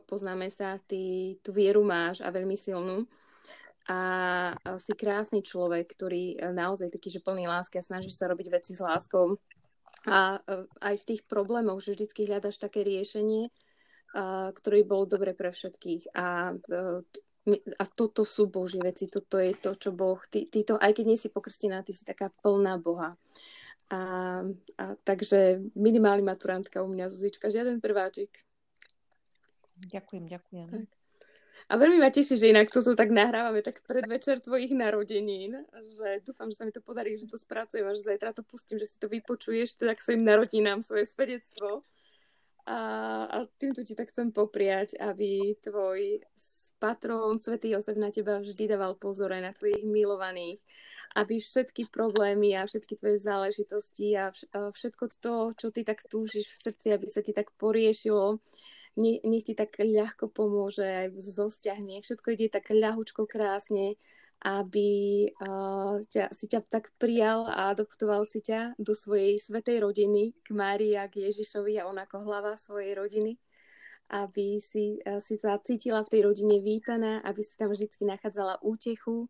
poznáme 0.07 0.47
sa, 0.47 0.79
ty 0.87 1.35
tú 1.43 1.51
vieru 1.51 1.83
máš 1.83 2.23
a 2.23 2.31
veľmi 2.31 2.55
silnú 2.55 3.03
a 3.89 4.53
si 4.77 4.93
krásny 4.93 5.41
človek, 5.41 5.89
ktorý 5.97 6.37
e, 6.37 6.53
naozaj 6.53 6.93
taký, 6.93 7.09
že 7.09 7.25
plný 7.25 7.49
lásky 7.49 7.81
a 7.81 7.87
snaží 7.89 8.13
sa 8.13 8.29
robiť 8.29 8.47
veci 8.53 8.77
s 8.77 8.85
láskou. 8.85 9.41
A 10.05 10.37
e, 10.37 10.69
aj 10.69 10.95
v 11.01 11.07
tých 11.09 11.21
problémoch, 11.25 11.81
že 11.81 11.97
vždycky 11.97 12.29
hľadaš 12.29 12.61
také 12.61 12.85
riešenie, 12.85 13.49
ktoré 14.53 14.81
bolo 14.85 15.05
dobre 15.05 15.33
pre 15.33 15.49
všetkých. 15.49 16.13
A, 16.13 16.53
e, 16.53 17.57
a 17.77 17.83
toto 17.89 18.21
sú 18.21 18.45
Božie 18.45 18.81
veci, 18.81 19.09
toto 19.09 19.41
je 19.41 19.57
to, 19.57 19.73
čo 19.73 19.89
Boh, 19.89 20.21
ty, 20.29 20.45
ty 20.45 20.61
to, 20.61 20.77
aj 20.77 20.93
keď 20.93 21.05
nie 21.09 21.17
si 21.17 21.33
pokrstená, 21.33 21.81
ty 21.81 21.97
si 21.97 22.05
taká 22.05 22.29
plná 22.45 22.77
Boha. 22.77 23.17
A, 23.89 23.99
a 24.77 24.85
takže 25.01 25.65
minimálny 25.73 26.21
maturantka 26.21 26.85
u 26.85 26.89
mňa, 26.93 27.09
Zuzička, 27.09 27.49
žiaden 27.49 27.81
prváčik. 27.81 28.29
Ďakujem, 29.81 30.29
ďakujem. 30.29 30.69
Tak. 30.69 30.98
A 31.67 31.75
veľmi 31.75 31.99
ma 31.99 32.07
teší, 32.07 32.39
že 32.39 32.49
inak 32.49 32.71
toto 32.71 32.95
tak 32.95 33.11
nahrávame 33.11 33.59
tak 33.59 33.83
predvečer 33.83 34.39
tvojich 34.39 34.71
narodenín, 34.71 35.67
že 35.75 36.23
dúfam, 36.23 36.47
že 36.47 36.63
sa 36.63 36.65
mi 36.65 36.71
to 36.71 36.79
podarí, 36.79 37.19
že 37.19 37.27
to 37.27 37.35
spracujem 37.35 37.83
a 37.83 37.93
že 37.93 38.07
zajtra 38.07 38.31
to 38.31 38.47
pustím, 38.47 38.79
že 38.79 38.87
si 38.87 38.97
to 38.97 39.11
vypočuješ 39.11 39.75
teda 39.75 39.93
k 39.93 40.03
svojim 40.05 40.23
narodinám, 40.23 40.79
svoje 40.81 41.05
svedectvo. 41.05 41.83
A, 42.69 42.79
a 43.25 43.37
týmto 43.57 43.81
ti 43.81 43.97
tak 43.97 44.13
chcem 44.13 44.29
popriať, 44.29 44.93
aby 45.01 45.57
tvoj 45.57 46.21
patrón, 46.77 47.41
svätý 47.41 47.73
Jozef, 47.73 47.97
na 47.97 48.13
teba 48.13 48.37
vždy 48.37 48.69
dával 48.69 48.93
pozor 48.93 49.33
aj 49.33 49.41
na 49.41 49.51
tvojich 49.57 49.81
milovaných, 49.81 50.61
aby 51.17 51.41
všetky 51.41 51.89
problémy 51.89 52.53
a 52.53 52.69
všetky 52.69 52.93
tvoje 53.01 53.17
záležitosti 53.17 54.13
a 54.13 54.29
všetko 54.53 55.03
to, 55.17 55.35
čo 55.57 55.67
ty 55.73 55.81
tak 55.81 56.05
túžiš 56.05 56.45
v 56.45 56.59
srdci, 56.69 56.87
aby 56.93 57.09
sa 57.09 57.25
ti 57.25 57.33
tak 57.33 57.49
poriešilo, 57.57 58.37
nech 58.99 59.45
ti 59.47 59.55
tak 59.55 59.79
ľahko 59.79 60.27
pomôže 60.27 60.83
aj 60.83 61.07
so 61.17 61.47
vzťahmi, 61.47 62.03
všetko 62.03 62.27
ide 62.35 62.47
tak 62.51 62.67
ľahučko 62.69 63.23
krásne, 63.25 63.95
aby 64.43 64.89
uh, 65.39 65.99
ťa, 66.07 66.31
si 66.31 66.45
ťa 66.47 66.63
tak 66.67 66.91
prijal 66.95 67.47
a 67.47 67.71
adoptoval 67.75 68.23
si 68.23 68.39
ťa 68.39 68.75
do 68.79 68.95
svojej 68.95 69.35
svetej 69.39 69.83
rodiny, 69.83 70.31
k 70.43 70.47
Márii 70.55 70.95
a 70.95 71.07
k 71.11 71.27
Ježišovi 71.27 71.79
a 71.79 71.87
on 71.87 71.99
ako 71.99 72.23
hlava 72.23 72.55
svojej 72.55 72.95
rodiny 72.95 73.39
aby 74.09 74.57
si, 74.57 74.97
si 75.21 75.35
sa 75.37 75.61
cítila 75.61 76.01
v 76.01 76.11
tej 76.17 76.21
rodine 76.25 76.57
vítaná, 76.57 77.21
aby 77.21 77.45
si 77.45 77.53
tam 77.53 77.69
vždy 77.69 77.93
nachádzala 78.01 78.57
útechu 78.65 79.29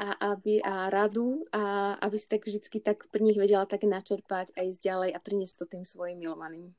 a, 0.00 0.32
aby, 0.32 0.64
a 0.64 0.88
radu 0.88 1.44
a 1.52 1.94
aby 2.00 2.16
si 2.16 2.26
tak 2.26 2.48
vždy 2.48 2.80
tak 2.80 3.04
pri 3.12 3.22
nich 3.22 3.36
vedela 3.36 3.68
tak 3.68 3.84
načerpať 3.84 4.56
a 4.56 4.64
ísť 4.64 4.80
ďalej 4.80 5.10
a 5.12 5.18
priniesť 5.20 5.54
to 5.60 5.64
tým 5.76 5.84
svojim 5.84 6.18
milovaným. 6.18 6.72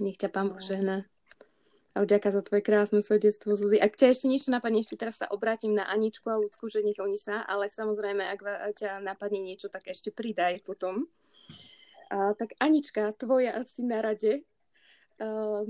Nech 0.00 0.20
ťa 0.20 0.28
pán 0.28 0.52
Boh 0.52 0.60
žehná. 0.60 1.08
A 1.96 2.04
vďaka 2.04 2.28
za 2.28 2.44
tvoje 2.44 2.60
krásne 2.60 3.00
svedectvo, 3.00 3.56
Zuzi. 3.56 3.80
Ak 3.80 3.96
ťa 3.96 4.12
ešte 4.12 4.28
niečo 4.28 4.52
napadne, 4.52 4.84
ešte 4.84 5.00
teraz 5.00 5.16
sa 5.16 5.32
obrátim 5.32 5.72
na 5.72 5.88
Aničku 5.88 6.28
a 6.28 6.36
Ľudsku, 6.36 6.68
že 6.68 6.84
nech 6.84 7.00
oni 7.00 7.16
sa, 7.16 7.40
ale 7.48 7.72
samozrejme, 7.72 8.20
ak 8.20 8.40
ťa 8.76 9.00
napadne 9.00 9.40
niečo, 9.40 9.72
tak 9.72 9.88
ešte 9.88 10.12
pridaj 10.12 10.60
potom. 10.60 11.08
A, 12.12 12.36
tak 12.36 12.52
Anička, 12.60 13.16
tvoja 13.16 13.56
asi 13.56 13.80
na 13.80 14.04
rade. 14.04 14.44
A, 15.16 15.64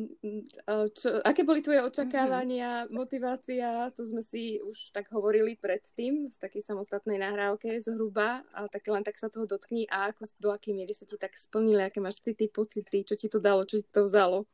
a, 0.66 0.90
čo, 0.90 1.22
aké 1.22 1.46
boli 1.46 1.62
tvoje 1.62 1.78
očakávania, 1.78 2.82
mm-hmm. 2.82 2.96
motivácia? 2.98 3.94
Tu 3.94 4.02
sme 4.02 4.22
si 4.26 4.58
už 4.58 4.90
tak 4.90 5.06
hovorili 5.14 5.54
predtým, 5.54 6.26
v 6.28 6.36
takej 6.36 6.66
samostatnej 6.66 7.22
nahrávke 7.22 7.78
zhruba, 7.78 8.42
a 8.50 8.66
tak 8.66 8.82
len 8.90 9.06
tak 9.06 9.14
sa 9.14 9.30
toho 9.30 9.46
dotkni 9.46 9.86
a 9.86 10.10
ako, 10.10 10.26
do 10.42 10.50
akej 10.50 10.74
miery 10.74 10.90
sa 10.90 11.06
ti 11.06 11.14
tak 11.14 11.38
splnili, 11.38 11.78
aké 11.78 12.02
máš 12.02 12.18
city, 12.26 12.50
pocity, 12.50 13.06
čo 13.06 13.14
ti 13.14 13.30
to 13.30 13.38
dalo, 13.38 13.62
čo 13.62 13.78
ti 13.78 13.88
to 13.94 14.10
vzalo? 14.10 14.50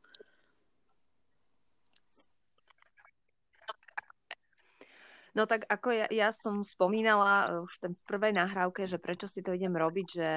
No 5.33 5.49
tak 5.49 5.65
ako 5.65 5.89
ja, 5.89 6.07
ja 6.13 6.29
som 6.29 6.61
spomínala 6.61 7.49
eh, 7.49 7.65
už 7.65 7.73
v 7.81 7.97
prvej 8.05 8.37
nahrávke, 8.37 8.85
že 8.85 9.01
prečo 9.01 9.25
si 9.25 9.41
to 9.41 9.57
idem 9.57 9.73
robiť, 9.73 10.07
že 10.07 10.29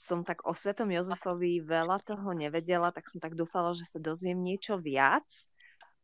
som 0.00 0.24
tak 0.24 0.40
o 0.48 0.56
Svetom 0.56 0.88
Jozefovi 0.88 1.60
veľa 1.60 2.00
toho 2.00 2.32
nevedela, 2.32 2.88
tak 2.88 3.12
som 3.12 3.20
tak 3.20 3.36
dúfala, 3.36 3.76
že 3.76 3.84
sa 3.84 4.00
dozviem 4.00 4.40
niečo 4.40 4.80
viac, 4.80 5.28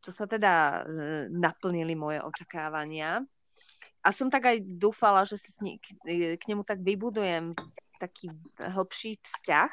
čo 0.04 0.12
sa 0.12 0.28
teda 0.28 0.84
eh, 0.84 1.32
naplnili 1.32 1.96
moje 1.96 2.20
očakávania. 2.20 3.24
A 4.04 4.08
som 4.14 4.28
tak 4.30 4.46
aj 4.52 4.62
dúfala, 4.62 5.26
že 5.26 5.40
si 5.40 5.50
k 6.06 6.42
nemu 6.46 6.62
tak 6.62 6.78
vybudujem 6.84 7.56
taký 7.96 8.30
hĺbší 8.60 9.18
vzťah. 9.18 9.72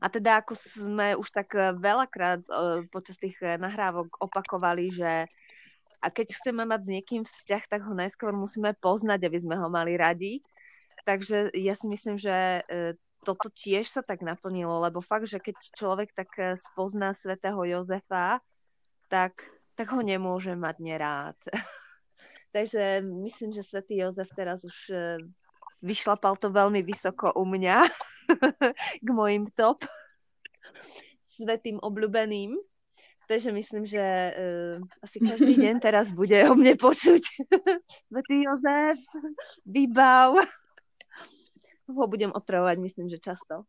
A 0.00 0.06
teda 0.08 0.40
ako 0.40 0.54
sme 0.54 1.18
už 1.18 1.28
tak 1.34 1.50
eh, 1.58 1.74
veľakrát 1.74 2.46
počas 2.94 3.18
tých 3.18 3.36
nahrávok 3.42 4.14
opakovali, 4.22 4.94
že 4.94 5.26
a 6.04 6.12
keď 6.12 6.36
chceme 6.36 6.68
mať 6.68 6.80
s 6.84 6.92
niekým 6.92 7.22
vzťah, 7.24 7.64
tak 7.64 7.80
ho 7.80 7.96
najskôr 7.96 8.36
musíme 8.36 8.76
poznať, 8.76 9.24
aby 9.24 9.38
sme 9.40 9.56
ho 9.56 9.72
mali 9.72 9.96
radi. 9.96 10.44
Takže 11.04 11.52
ja 11.52 11.76
si 11.76 11.86
myslím, 11.88 12.16
že 12.16 12.64
e, 12.64 12.96
toto 13.24 13.48
tiež 13.52 13.88
sa 13.88 14.00
tak 14.04 14.20
naplnilo, 14.20 14.80
lebo 14.84 15.04
fakt, 15.04 15.28
že 15.28 15.40
keď 15.40 15.56
človek 15.76 16.12
tak 16.16 16.30
e, 16.36 16.56
spozná 16.56 17.12
svätého 17.12 17.60
Jozefa, 17.64 18.40
tak, 19.08 19.36
tak 19.76 19.88
ho 19.92 20.00
nemôže 20.00 20.56
mať 20.56 20.76
nerád. 20.80 21.38
Takže 22.56 23.04
myslím, 23.04 23.52
že 23.52 23.66
svätý 23.66 24.00
Jozef 24.00 24.28
teraz 24.32 24.64
už 24.64 24.78
e, 24.92 25.20
vyšlapal 25.84 26.40
to 26.40 26.48
veľmi 26.48 26.80
vysoko 26.80 27.36
u 27.36 27.44
mňa 27.44 27.84
k 29.04 29.08
mojim 29.12 29.48
top 29.52 29.84
svetým 31.36 31.80
obľúbeným. 31.84 32.56
Takže 33.24 33.56
myslím, 33.56 33.88
že 33.88 34.04
uh, 34.04 34.76
asi 35.00 35.16
každý 35.16 35.56
deň 35.56 35.80
teraz 35.80 36.12
bude 36.12 36.36
o 36.44 36.52
mne 36.52 36.76
počuť. 36.76 37.24
Svetý 38.12 38.44
Jozef, 38.44 39.00
vybav. 39.64 40.44
Ho 41.90 42.04
budem 42.08 42.32
otravovať, 42.32 42.76
myslím, 42.80 43.06
že 43.12 43.20
často. 43.20 43.68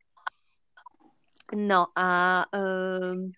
No 1.54 1.94
a 1.94 2.10
um, 2.50 3.30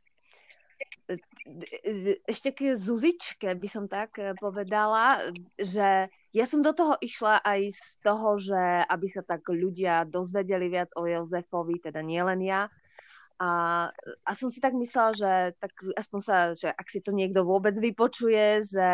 ešte 2.23 2.55
k 2.55 2.75
Zuzičke 2.75 3.51
by 3.51 3.67
som 3.67 3.85
tak 3.89 4.15
eh, 4.19 4.31
povedala, 4.37 5.33
že 5.59 6.07
ja 6.31 6.45
som 6.47 6.63
do 6.63 6.71
toho 6.71 6.95
išla 6.99 7.41
aj 7.43 7.61
z 7.73 7.83
toho, 8.03 8.39
že 8.39 8.61
aby 8.87 9.07
sa 9.11 9.23
tak 9.25 9.43
ľudia 9.47 10.07
dozvedeli 10.07 10.71
viac 10.71 10.93
o 10.95 11.03
Jozefovi, 11.03 11.83
teda 11.83 11.99
nielen 11.99 12.43
ja, 12.43 12.71
a, 13.37 13.49
a 14.25 14.31
som 14.33 14.49
si 14.49 14.57
tak 14.57 14.73
myslela, 14.73 15.13
že 15.13 15.31
tak 15.61 15.69
aspoň 15.93 16.21
sa, 16.25 16.37
že 16.57 16.73
ak 16.73 16.87
si 16.89 17.05
to 17.05 17.13
niekto 17.13 17.45
vôbec 17.45 17.77
vypočuje, 17.77 18.65
že 18.65 18.89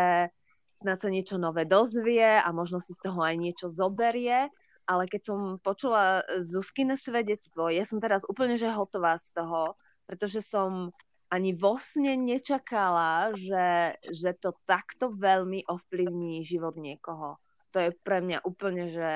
snad 0.76 1.00
sa 1.00 1.08
niečo 1.08 1.40
nové 1.40 1.64
dozvie 1.64 2.44
a 2.44 2.48
možno 2.52 2.84
si 2.84 2.92
z 2.92 3.08
toho 3.08 3.24
aj 3.24 3.40
niečo 3.40 3.72
zoberie. 3.72 4.52
Ale 4.84 5.08
keď 5.08 5.22
som 5.24 5.40
počula 5.64 6.28
Zuzkine 6.44 7.00
svedectvo, 7.00 7.72
ja 7.72 7.88
som 7.88 8.04
teraz 8.04 8.28
úplne 8.28 8.60
že 8.60 8.68
hotová 8.68 9.16
z 9.16 9.32
toho, 9.40 9.80
pretože 10.04 10.44
som 10.44 10.92
ani 11.34 11.56
vo 11.58 11.82
sne 11.82 12.14
nečakala, 12.14 13.34
že, 13.34 13.98
že 14.14 14.38
to 14.38 14.54
takto 14.70 15.10
veľmi 15.10 15.66
ovplyvní 15.66 16.46
život 16.46 16.78
niekoho. 16.78 17.42
To 17.74 17.78
je 17.82 17.90
pre 18.06 18.22
mňa 18.22 18.46
úplne, 18.46 18.94
že, 18.94 19.14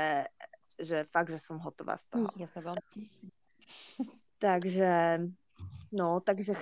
že 0.82 1.06
fakt, 1.06 1.30
že 1.30 1.38
som 1.38 1.62
hotová 1.62 2.01
z 2.01 2.17
toho. 2.17 2.27
Ja 2.41 2.49
sa 2.49 2.65
veľmi... 2.65 2.82
takže, 4.41 5.21
no, 5.93 6.17
takže, 6.25 6.58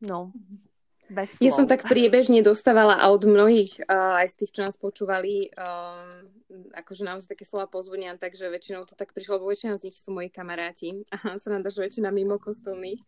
no, 0.00 0.32
bez 1.10 1.38
slov. 1.38 1.46
Ja 1.46 1.52
som 1.54 1.66
tak 1.70 1.86
priebežne 1.86 2.42
dostávala 2.42 2.98
od 3.10 3.22
mnohých, 3.26 3.84
aj 3.90 4.26
z 4.32 4.36
tých, 4.42 4.52
čo 4.56 4.60
nás 4.66 4.76
počúvali, 4.78 5.50
um, 5.54 6.30
akože 6.74 7.02
naozaj 7.06 7.28
také 7.32 7.44
slova 7.46 7.70
pozvonia, 7.70 8.14
takže 8.18 8.50
väčšinou 8.50 8.86
to 8.86 8.98
tak 8.98 9.14
prišlo, 9.14 9.38
lebo 9.38 9.50
väčšina 9.50 9.78
z 9.78 9.90
nich 9.90 9.96
sú 9.98 10.14
moji 10.14 10.30
kamaráti 10.30 11.06
a 11.14 11.38
sa 11.38 11.48
nám 11.52 11.66
že 11.66 11.82
väčšina 11.82 12.10
mimo 12.10 12.38
kostolných. 12.38 13.02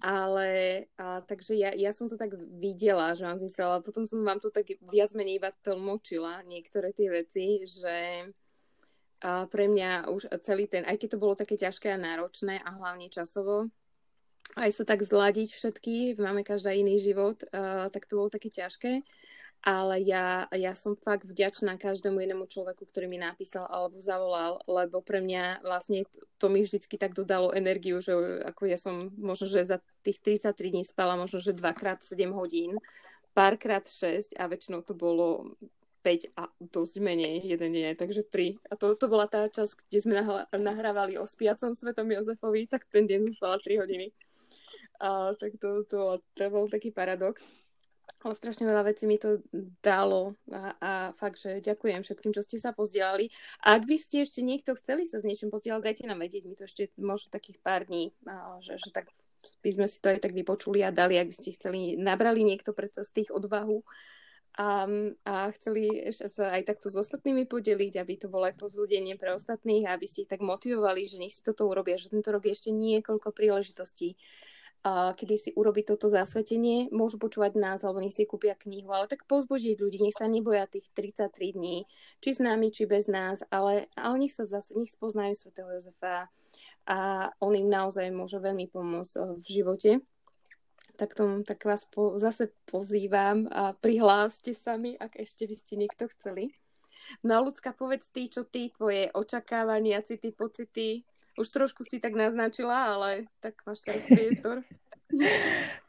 Ale 0.00 0.48
a, 0.96 1.20
takže 1.20 1.52
ja, 1.60 1.76
ja 1.76 1.92
som 1.92 2.08
to 2.08 2.16
tak 2.16 2.32
videla, 2.56 3.12
že 3.12 3.20
mám 3.20 3.36
zmysel, 3.36 3.68
ale 3.68 3.84
potom 3.84 4.08
som 4.08 4.24
vám 4.24 4.40
to 4.40 4.48
tak 4.48 4.64
viac 4.80 5.12
menej 5.12 5.36
iba 5.36 5.52
tlmočila, 5.60 6.40
niektoré 6.48 6.96
tie 6.96 7.12
veci, 7.12 7.68
že 7.68 8.24
a 9.20 9.44
pre 9.44 9.68
mňa 9.68 10.08
už 10.08 10.32
celý 10.40 10.64
ten, 10.64 10.80
aj 10.88 10.96
keď 10.96 11.08
to 11.12 11.20
bolo 11.20 11.36
také 11.36 11.60
ťažké 11.60 11.92
a 11.92 12.00
náročné 12.00 12.56
a 12.64 12.72
hlavne 12.72 13.12
časovo, 13.12 13.68
aj 14.56 14.70
sa 14.72 14.84
tak 14.86 15.04
zladiť 15.04 15.54
všetky, 15.54 16.18
máme 16.18 16.42
každá 16.42 16.74
iný 16.74 16.98
život, 16.98 17.42
uh, 17.50 17.90
tak 17.92 18.06
to 18.06 18.18
bolo 18.18 18.28
také 18.32 18.50
ťažké 18.50 19.02
ale 19.60 20.00
ja, 20.00 20.48
ja 20.56 20.72
som 20.72 20.96
fakt 20.96 21.28
vďačná 21.28 21.76
každému 21.76 22.16
jednému 22.16 22.48
človeku, 22.48 22.88
ktorý 22.88 23.12
mi 23.12 23.20
napísal 23.20 23.68
alebo 23.68 24.00
zavolal, 24.00 24.64
lebo 24.64 25.04
pre 25.04 25.20
mňa 25.20 25.60
vlastne 25.60 26.08
to, 26.08 26.24
to 26.40 26.46
mi 26.48 26.64
vždycky 26.64 26.96
tak 26.96 27.12
dodalo 27.12 27.52
energiu, 27.52 28.00
že 28.00 28.16
ako 28.48 28.62
ja 28.64 28.80
som 28.80 29.12
možno, 29.20 29.52
že 29.52 29.68
za 29.68 29.78
tých 30.00 30.16
33 30.24 30.56
dní 30.72 30.82
spala 30.84 31.12
možno, 31.20 31.44
že 31.44 31.52
dvakrát 31.52 32.00
7 32.00 32.32
hodín, 32.32 32.72
párkrát 33.36 33.84
6 33.84 34.32
a 34.40 34.48
väčšinou 34.48 34.80
to 34.80 34.96
bolo 34.96 35.52
5 36.00 36.32
a 36.40 36.48
dosť 36.56 36.96
menej, 37.04 37.44
jeden 37.44 37.76
deň, 37.76 38.00
takže 38.00 38.24
3. 38.32 38.56
A 38.72 38.80
to, 38.80 38.96
to 38.96 39.12
bola 39.12 39.28
tá 39.28 39.44
časť, 39.44 39.92
kde 39.92 39.98
sme 40.00 40.14
nahrávali 40.56 41.20
o 41.20 41.28
spiacom 41.28 41.76
svetom 41.76 42.08
Jozefovi, 42.08 42.64
tak 42.64 42.88
ten 42.88 43.04
deň 43.04 43.36
spala 43.36 43.60
3 43.60 43.76
hodiny. 43.76 44.08
A, 45.00 45.32
tak 45.36 45.56
to, 45.60 45.84
to, 45.88 46.20
to 46.34 46.44
bol 46.50 46.66
taký 46.66 46.90
paradox. 46.90 47.66
Ale 48.20 48.36
strašne 48.36 48.68
veľa 48.68 48.84
vecí 48.90 49.08
mi 49.08 49.16
to 49.16 49.40
dalo 49.80 50.36
a, 50.52 50.76
a 50.76 50.92
fakt, 51.16 51.40
že 51.40 51.64
ďakujem 51.64 52.04
všetkým, 52.04 52.34
čo 52.36 52.44
ste 52.44 52.60
sa 52.60 52.76
pozdielali. 52.76 53.32
A 53.64 53.80
ak 53.80 53.88
by 53.88 53.96
ste 53.96 54.26
ešte 54.26 54.44
niekto 54.44 54.76
chceli 54.76 55.08
sa 55.08 55.22
s 55.22 55.24
niečím 55.24 55.48
pozdieľať, 55.48 55.80
dajte 55.80 56.04
nám 56.04 56.20
vedieť, 56.20 56.44
mi 56.44 56.58
to 56.58 56.68
ešte 56.68 56.92
možno 57.00 57.32
takých 57.32 57.62
pár 57.64 57.88
dní, 57.88 58.12
a, 58.28 58.60
že, 58.60 58.76
že 58.76 58.92
tak 58.92 59.08
by 59.64 59.70
sme 59.72 59.86
si 59.88 59.98
to 60.04 60.12
aj 60.12 60.20
tak 60.20 60.36
vypočuli 60.36 60.84
a 60.84 60.92
dali, 60.92 61.16
ak 61.16 61.32
by 61.32 61.36
ste 61.36 61.56
chceli, 61.56 61.96
nabrali 61.96 62.44
niekto 62.44 62.76
predsa 62.76 63.06
z 63.06 63.24
tých 63.24 63.28
odvahu 63.32 63.80
a, 64.58 64.84
a 65.24 65.34
chceli 65.56 66.10
sa 66.12 66.52
aj 66.52 66.68
takto 66.68 66.92
s 66.92 66.96
ostatnými 66.98 67.46
podeliť, 67.46 68.02
aby 68.02 68.14
to 68.20 68.28
bolo 68.28 68.50
aj 68.50 68.58
povzbudenie 68.58 69.14
pre 69.16 69.32
ostatných 69.32 69.86
a 69.86 69.94
aby 69.94 70.04
ste 70.10 70.26
ich 70.26 70.30
tak 70.30 70.42
motivovali, 70.42 71.06
že 71.06 71.16
nech 71.22 71.32
si 71.32 71.40
toto 71.40 71.70
urobia, 71.70 71.96
že 71.96 72.10
tento 72.10 72.28
rok 72.28 72.44
je 72.44 72.52
ešte 72.58 72.70
niekoľko 72.74 73.30
príležitostí 73.30 74.18
kedy 74.82 75.36
si 75.36 75.50
urobiť 75.52 75.92
toto 75.92 76.08
zasvetenie, 76.08 76.88
môžu 76.88 77.20
počúvať 77.20 77.52
nás, 77.60 77.84
alebo 77.84 78.00
nech 78.00 78.16
si 78.16 78.24
kúpia 78.24 78.56
knihu, 78.56 78.88
ale 78.96 79.12
tak 79.12 79.28
pozbudiť 79.28 79.76
ľudí, 79.76 80.00
nech 80.00 80.16
sa 80.16 80.24
neboja 80.24 80.64
tých 80.64 80.88
33 80.96 81.56
dní, 81.56 81.84
či 82.24 82.30
s 82.32 82.40
nami, 82.40 82.72
či 82.72 82.88
bez 82.88 83.04
nás, 83.04 83.44
ale, 83.52 83.92
ale 83.92 84.14
nech 84.24 84.32
sa 84.32 84.48
zase, 84.48 84.72
nech 84.80 84.88
spoznajú 84.88 85.36
svätého 85.36 85.68
Jozefa 85.68 86.32
a 86.88 87.28
on 87.44 87.52
im 87.52 87.68
naozaj 87.68 88.08
môže 88.08 88.40
veľmi 88.40 88.72
pomôcť 88.72 89.14
eh, 89.20 89.24
v 89.36 89.46
živote. 89.46 89.90
Tak, 90.96 91.16
tom, 91.16 91.44
tak 91.44 91.64
vás 91.64 91.88
po, 91.88 92.16
zase 92.20 92.52
pozývam 92.68 93.48
a 93.48 93.72
prihláste 93.72 94.52
sa 94.52 94.76
mi, 94.76 94.96
ak 94.96 95.16
ešte 95.16 95.48
by 95.48 95.56
ste 95.56 95.74
niekto 95.80 96.08
chceli. 96.12 96.52
No 97.24 97.40
ľudská, 97.40 97.72
povedz 97.72 98.12
ty, 98.12 98.28
čo 98.28 98.44
ty, 98.44 98.68
tvoje 98.68 99.08
očakávania, 99.16 100.04
city, 100.04 100.32
pocity, 100.36 101.04
už 101.40 101.48
trošku 101.48 101.80
si 101.88 101.96
tak 101.96 102.12
naznačila, 102.12 102.92
ale 102.94 103.26
tak 103.40 103.56
máš 103.64 103.80
teraz 103.80 104.04
priestor. 104.12 104.60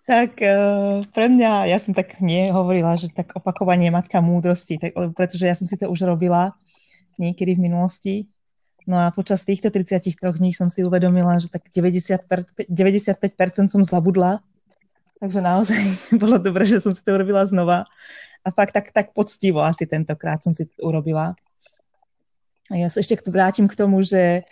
tak 0.10 0.40
uh, 0.42 1.04
pre 1.14 1.28
mňa, 1.30 1.70
ja 1.70 1.78
som 1.78 1.94
tak 1.94 2.18
nie 2.24 2.50
hovorila, 2.50 2.98
že 2.98 3.12
tak 3.12 3.36
opakovanie 3.38 3.92
matka 3.94 4.24
múdrosti, 4.24 4.82
tak, 4.82 4.98
pretože 5.14 5.44
ja 5.46 5.54
som 5.54 5.68
si 5.68 5.78
to 5.78 5.92
už 5.92 6.08
robila 6.08 6.56
niekedy 7.20 7.60
v 7.60 7.64
minulosti. 7.70 8.16
No 8.90 8.98
a 8.98 9.14
počas 9.14 9.46
týchto 9.46 9.70
33 9.70 10.18
dní 10.18 10.58
som 10.58 10.74
si 10.74 10.82
uvedomila, 10.82 11.38
že 11.38 11.54
tak 11.54 11.70
90, 11.70 12.26
95% 12.66 13.70
som 13.70 13.82
zabudla. 13.86 14.42
Takže 15.22 15.38
naozaj 15.38 15.82
bolo 16.22 16.42
dobré, 16.42 16.66
že 16.66 16.82
som 16.82 16.90
si 16.90 17.06
to 17.06 17.14
urobila 17.14 17.46
znova. 17.46 17.86
A 18.42 18.50
fakt 18.50 18.74
tak, 18.74 18.90
tak 18.90 19.14
poctivo 19.14 19.62
asi 19.62 19.86
tentokrát 19.86 20.42
som 20.42 20.50
si 20.50 20.66
to 20.66 20.82
urobila. 20.82 21.38
Ja 22.72 22.88
sa 22.88 23.04
ešte 23.04 23.20
vrátim 23.28 23.68
k 23.68 23.76
tomu, 23.76 24.00
že 24.00 24.48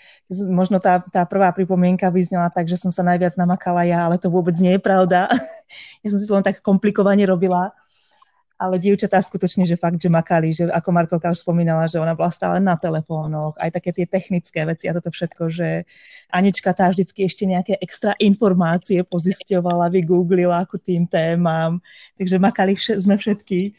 možno 0.52 0.84
tá, 0.84 1.00
tá 1.00 1.24
prvá 1.24 1.56
pripomienka 1.56 2.12
vyznela 2.12 2.52
tak, 2.52 2.68
že 2.68 2.76
som 2.76 2.92
sa 2.92 3.00
najviac 3.02 3.40
namakala 3.40 3.88
ja, 3.88 4.04
ale 4.04 4.20
to 4.20 4.28
vôbec 4.28 4.54
nie 4.60 4.76
je 4.76 4.82
pravda. 4.82 5.28
Ja 6.04 6.10
som 6.10 6.20
si 6.20 6.26
to 6.26 6.34
len 6.34 6.42
tak 6.42 6.66
komplikovane 6.66 7.22
robila. 7.28 7.76
Ale 8.60 8.76
dievčatá 8.76 9.24
skutočne, 9.24 9.64
že 9.64 9.80
fakt, 9.80 10.04
že 10.04 10.12
makali, 10.12 10.52
že 10.52 10.68
ako 10.68 10.90
Marcelka 10.92 11.32
už 11.32 11.48
spomínala, 11.48 11.88
že 11.88 11.96
ona 11.96 12.12
bola 12.12 12.28
stále 12.28 12.60
na 12.60 12.76
telefónoch, 12.76 13.56
aj 13.56 13.72
také 13.72 13.96
tie 13.96 14.04
technické 14.04 14.68
veci 14.68 14.92
a 14.92 14.96
toto 15.00 15.08
všetko, 15.08 15.48
že 15.48 15.88
Anička 16.28 16.76
tá 16.76 16.92
vždycky 16.92 17.24
ešte 17.24 17.48
nejaké 17.48 17.80
extra 17.80 18.12
informácie 18.20 19.00
pozisťovala, 19.08 19.88
vygooglila 19.96 20.68
ako 20.68 20.76
tým 20.76 21.08
témam, 21.08 21.80
takže 22.20 22.36
makali 22.36 22.76
vše, 22.76 23.00
sme 23.00 23.16
všetky. 23.16 23.72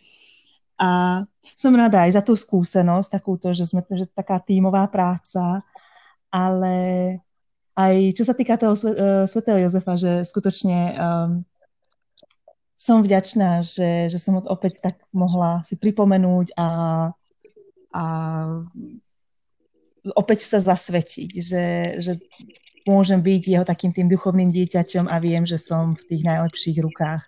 A 0.81 1.21
som 1.61 1.77
rada 1.77 2.09
aj 2.09 2.17
za 2.17 2.23
tú 2.25 2.33
skúsenosť, 2.33 3.13
takúto, 3.13 3.53
že 3.53 3.69
sme 3.69 3.85
že 3.85 4.09
taká 4.09 4.41
tímová 4.41 4.89
práca, 4.89 5.61
ale 6.33 6.77
aj 7.77 8.17
čo 8.17 8.25
sa 8.25 8.33
týka 8.33 8.57
toho 8.57 8.73
svätého 9.29 9.61
Jozefa, 9.61 10.01
že 10.01 10.25
skutočne 10.25 10.79
um, 10.97 11.45
som 12.81 13.05
vďačná, 13.05 13.61
že, 13.61 14.09
že 14.09 14.17
som 14.17 14.41
opäť 14.41 14.81
tak 14.81 14.97
mohla 15.13 15.61
si 15.69 15.77
pripomenúť 15.77 16.57
a, 16.57 16.69
a 17.93 18.05
opäť 20.17 20.49
sa 20.49 20.65
zasvetiť, 20.65 21.31
že, 21.45 21.67
že 22.01 22.13
môžem 22.89 23.21
byť 23.21 23.43
jeho 23.53 23.65
takým 23.69 23.93
tým 23.93 24.09
duchovným 24.09 24.49
dieťaťom 24.49 25.13
a 25.13 25.17
viem, 25.21 25.45
že 25.45 25.61
som 25.61 25.93
v 25.93 26.05
tých 26.09 26.23
najlepších 26.25 26.81
rukách. 26.81 27.23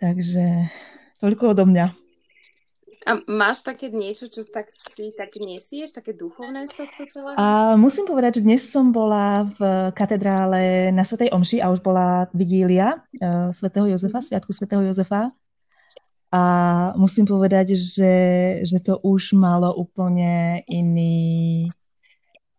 Takže 0.00 0.72
Toľko 1.22 1.54
odo 1.54 1.64
mňa. 1.70 1.86
A 3.04 3.20
máš 3.28 3.60
také 3.60 3.92
niečo, 3.92 4.32
čo 4.32 4.48
tak 4.48 4.72
si 4.72 5.12
tak 5.12 5.36
nesieš, 5.36 5.92
také 5.92 6.16
duchovné 6.16 6.64
z 6.64 6.72
tohto 6.72 7.04
celého? 7.04 7.36
A 7.36 7.76
musím 7.76 8.08
povedať, 8.08 8.40
že 8.40 8.46
dnes 8.48 8.64
som 8.64 8.96
bola 8.96 9.44
v 9.44 9.60
katedrále 9.92 10.88
na 10.88 11.04
Svetej 11.04 11.28
Omši 11.28 11.60
a 11.60 11.68
už 11.68 11.84
bola 11.84 12.24
vigília 12.32 13.04
uh, 13.20 13.52
Svetého 13.52 13.92
Jozefa, 13.92 14.24
mhm. 14.24 14.26
Sviatku 14.32 14.50
Svetého 14.56 14.80
Jozefa. 14.80 15.36
A 16.34 16.42
musím 16.98 17.28
povedať, 17.28 17.78
že, 17.78 18.14
že 18.64 18.78
to 18.82 18.98
už 19.04 19.38
malo 19.38 19.70
úplne 19.76 20.64
iný, 20.66 21.68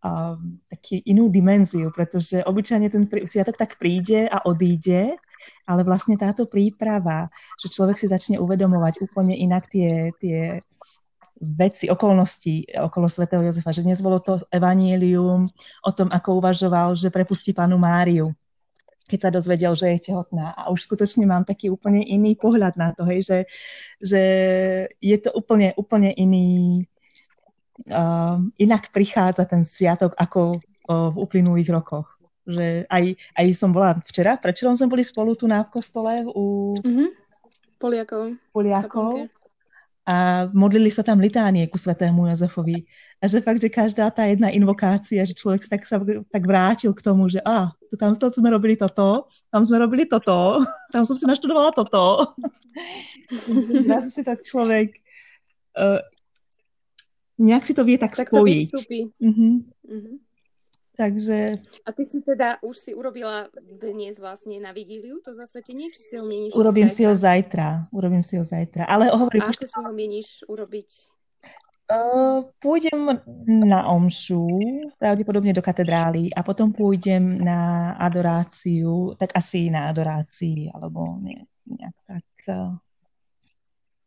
uh, 0.05 0.37
taký 0.69 1.01
inú 1.09 1.27
dimenziu, 1.27 1.89
pretože 1.89 2.45
obyčajne 2.45 2.87
ten 2.87 3.03
sviatok 3.25 3.57
tak 3.57 3.81
príde 3.81 4.29
a 4.29 4.45
odíde 4.45 5.17
ale 5.65 5.81
vlastne 5.81 6.13
táto 6.15 6.45
príprava, 6.45 7.27
že 7.57 7.73
človek 7.73 7.97
si 7.97 8.05
začne 8.05 8.37
uvedomovať 8.37 9.01
úplne 9.01 9.33
inak 9.33 9.65
tie, 9.69 10.13
tie 10.21 10.61
veci, 11.41 11.91
okolnosti 11.91 12.63
okolo 12.79 13.09
svätého 13.11 13.43
Jozefa, 13.43 13.75
že 13.75 13.83
dnes 13.83 13.99
bolo 13.99 14.23
to 14.23 14.39
evanílium 14.53 15.49
o 15.83 15.91
tom, 15.91 16.07
ako 16.13 16.39
uvažoval, 16.39 16.95
že 16.95 17.11
prepustí 17.11 17.51
panu 17.51 17.75
Máriu, 17.75 18.29
keď 19.05 19.19
sa 19.19 19.33
dozvedel, 19.33 19.73
že 19.75 19.91
je 19.97 20.11
tehotná. 20.11 20.55
A 20.55 20.71
už 20.71 20.87
skutočne 20.87 21.27
mám 21.27 21.43
taký 21.43 21.69
úplne 21.69 22.01
iný 22.01 22.39
pohľad 22.39 22.79
na 22.79 22.95
to, 22.95 23.03
hej, 23.05 23.21
že, 23.21 23.39
že 23.99 24.21
je 25.03 25.17
to 25.19 25.35
úplne, 25.35 25.75
úplne 25.75 26.15
iný, 26.15 26.81
uh, 27.91 28.39
inak 28.55 28.89
prichádza 28.95 29.45
ten 29.45 29.67
sviatok 29.67 30.15
ako 30.15 30.57
uh, 30.87 31.11
v 31.11 31.15
uplynulých 31.19 31.69
rokoch 31.69 32.14
že 32.45 32.85
aj, 32.87 33.03
aj 33.33 33.45
som 33.57 33.73
bola 33.73 33.97
včera, 34.05 34.37
predčerom 34.37 34.77
sme 34.77 34.87
boli 34.93 35.01
spolu 35.01 35.33
tu 35.33 35.49
na 35.49 35.65
kostole 35.65 36.23
u 36.29 36.77
mm-hmm. 36.77 37.09
Poliakov. 37.81 38.39
Poliakov. 38.55 39.27
A 40.05 40.45
modlili 40.53 40.93
sa 40.93 41.01
tam 41.01 41.17
litánie 41.17 41.65
ku 41.65 41.81
svetému 41.81 42.29
Jozefovi. 42.29 42.85
A 43.17 43.25
že 43.25 43.41
fakt, 43.41 43.57
že 43.57 43.73
každá 43.73 44.05
tá 44.13 44.29
jedna 44.29 44.53
invokácia, 44.53 45.25
že 45.25 45.33
človek 45.33 45.65
tak 45.65 45.81
sa 45.81 45.97
tak 46.29 46.43
vrátil 46.45 46.93
k 46.93 47.01
tomu, 47.01 47.25
že 47.25 47.41
a, 47.41 47.73
to 47.89 47.97
tam 47.97 48.13
to 48.13 48.29
sme 48.29 48.53
robili 48.53 48.77
toto, 48.77 49.25
tam 49.49 49.65
sme 49.65 49.81
robili 49.81 50.05
toto, 50.05 50.61
tam 50.93 51.09
som 51.09 51.17
si 51.17 51.25
naštudovala 51.25 51.73
toto. 51.73 52.31
Zrazu 53.85 54.13
si 54.13 54.21
tak 54.21 54.45
človek 54.45 54.93
uh, 55.73 56.05
nejak 57.41 57.65
si 57.65 57.73
to 57.73 57.81
vie 57.81 57.97
tak, 57.97 58.13
tak 58.13 58.29
spojiť. 58.29 58.67
To 58.71 58.79
mm-hmm. 59.19 59.53
Mm-hmm. 59.89 60.15
Takže... 60.95 61.59
A 61.83 61.89
ty 61.91 62.03
si 62.07 62.23
teda 62.23 62.57
už 62.63 62.75
si 62.79 62.91
urobila 62.95 63.51
dnes 63.59 64.15
vlastne 64.15 64.55
na 64.63 64.71
vigíliu 64.71 65.19
to 65.19 65.35
zasvetenie, 65.35 65.91
či 65.91 66.01
si 66.01 66.13
ho 66.15 66.23
mieníš 66.23 66.55
Urobím 66.55 66.87
zajtra? 66.87 66.95
si 66.95 67.03
ho 67.03 67.13
zajtra. 67.15 67.67
Urobím 67.91 68.23
si 68.23 68.33
ho 68.39 68.43
zajtra. 68.47 68.87
Ale 68.87 69.11
hovorím... 69.11 69.43
A 69.43 69.51
ako 69.51 69.67
si 69.67 69.75
ho 69.75 69.91
mieníš 69.91 70.29
urobiť? 70.47 70.89
Uh, 71.85 72.49
pôjdem 72.57 73.21
na 73.45 73.85
omšu, 73.93 74.49
pravdepodobne 74.97 75.53
do 75.53 75.61
katedrály 75.61 76.33
a 76.33 76.41
potom 76.41 76.73
pôjdem 76.73 77.37
na 77.37 77.93
adoráciu, 78.01 79.13
tak 79.21 79.29
asi 79.37 79.69
na 79.69 79.93
adorácii, 79.93 80.73
alebo 80.73 81.21
nie, 81.21 81.45
nejak 81.69 81.97
tak. 82.09 82.25
Uh, 82.49 82.73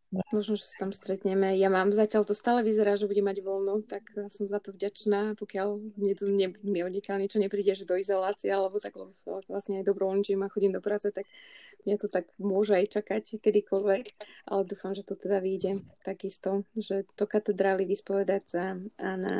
Možno, 0.09 0.57
že 0.57 0.65
sa 0.65 0.89
tam 0.89 0.93
stretneme. 0.97 1.53
Ja 1.61 1.69
mám 1.69 1.93
zatiaľ 1.93 2.25
to 2.25 2.33
stále 2.33 2.65
vyzerá, 2.65 2.97
že 2.97 3.05
budem 3.05 3.29
mať 3.29 3.45
voľno, 3.45 3.85
tak 3.85 4.09
som 4.33 4.49
za 4.49 4.57
to 4.57 4.73
vďačná, 4.73 5.37
pokiaľ 5.37 5.69
mne 6.01 6.13
ne, 6.33 6.49
mi 6.65 6.81
odniekaľ 6.81 7.21
niečo 7.21 7.37
nepríde, 7.37 7.77
že 7.77 7.85
do 7.85 7.93
izolácie, 7.93 8.49
alebo 8.49 8.81
tak 8.81 8.97
vlastne 9.53 9.85
aj 9.85 9.85
dobrovoľničím 9.85 10.41
a 10.41 10.49
chodím 10.49 10.73
do 10.73 10.81
práce, 10.81 11.13
tak 11.13 11.29
mňa 11.85 11.97
to 12.01 12.09
tak 12.09 12.25
môže 12.41 12.73
aj 12.73 12.89
čakať 12.89 13.37
kedykoľvek, 13.37 14.05
ale 14.49 14.61
dúfam, 14.65 14.97
že 14.97 15.05
to 15.05 15.13
teda 15.13 15.45
vyjde 15.45 15.85
takisto, 16.01 16.65
že 16.73 17.05
to 17.13 17.29
katedrály 17.29 17.85
vyspovedať 17.85 18.43
sa 18.49 18.65
a 18.97 19.11
na 19.13 19.37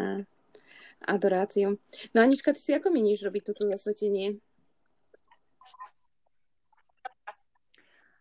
adoráciu. 1.09 1.81
No 2.13 2.21
Anička, 2.21 2.53
ty 2.53 2.61
si 2.61 2.77
ako 2.77 2.93
miníš 2.93 3.25
robiť 3.25 3.43
toto 3.57 3.65
zasvetenie? 3.65 4.37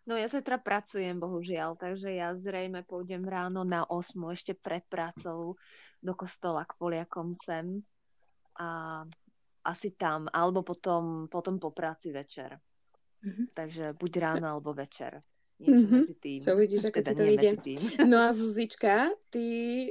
No 0.07 0.15
ja 0.15 0.31
zajtra 0.31 0.63
pracujem, 0.63 1.19
bohužiaľ, 1.19 1.75
takže 1.75 2.15
ja 2.15 2.31
zrejme 2.31 2.87
pôjdem 2.87 3.27
ráno 3.27 3.67
na 3.67 3.83
8 3.83 4.15
ešte 4.31 4.55
pred 4.55 4.79
prácou 4.87 5.59
do 5.99 6.13
kostola 6.15 6.63
k 6.63 6.79
Poliakom 6.79 7.35
sem 7.35 7.83
a 8.55 9.03
asi 9.67 9.91
tam, 9.99 10.31
alebo 10.31 10.63
potom, 10.63 11.27
potom 11.27 11.59
po 11.59 11.75
práci 11.75 12.15
večer. 12.15 12.55
Mm-hmm. 13.19 13.45
Takže 13.51 13.85
buď 13.99 14.11
ráno 14.23 14.47
alebo 14.47 14.71
večer. 14.71 15.19
Niečo 15.59 15.73
mm-hmm. 15.73 16.01
medzi 16.05 16.15
tým. 16.21 16.39
Čo 16.39 16.53
vidíš, 16.55 16.83
ako 16.87 16.99
teda 17.03 17.11
ti 17.11 17.17
to 17.17 17.23
vyjde. 17.27 17.51
No 18.07 18.17
a 18.23 18.29
Zuzička, 18.31 19.11
ty, 19.27 19.45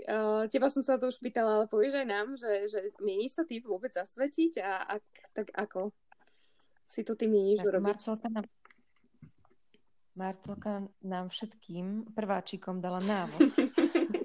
uh, 0.07 0.49
teba 0.49 0.73
som 0.73 0.81
sa 0.81 0.97
to 0.97 1.13
už 1.13 1.21
pýtala, 1.21 1.61
ale 1.61 1.67
povieš 1.69 2.01
aj 2.01 2.07
nám, 2.09 2.27
že, 2.41 2.71
že 2.73 2.81
mieníš 3.05 3.37
sa 3.37 3.45
ty 3.45 3.61
vôbec 3.61 3.93
zasvetiť 3.93 4.65
a 4.65 4.97
ak, 4.97 5.05
tak 5.37 5.47
ako 5.53 5.93
si 6.87 7.05
to 7.05 7.19
ty 7.19 7.29
mieníš 7.29 7.67
urobiť? 7.67 7.85
Marcelka 7.85 8.31
nám 8.31 8.47
Marcelka 10.17 10.89
nám 11.05 11.29
všetkým 11.29 12.17
prváčikom 12.17 12.81
dala 12.81 13.05
návod. 13.05 13.53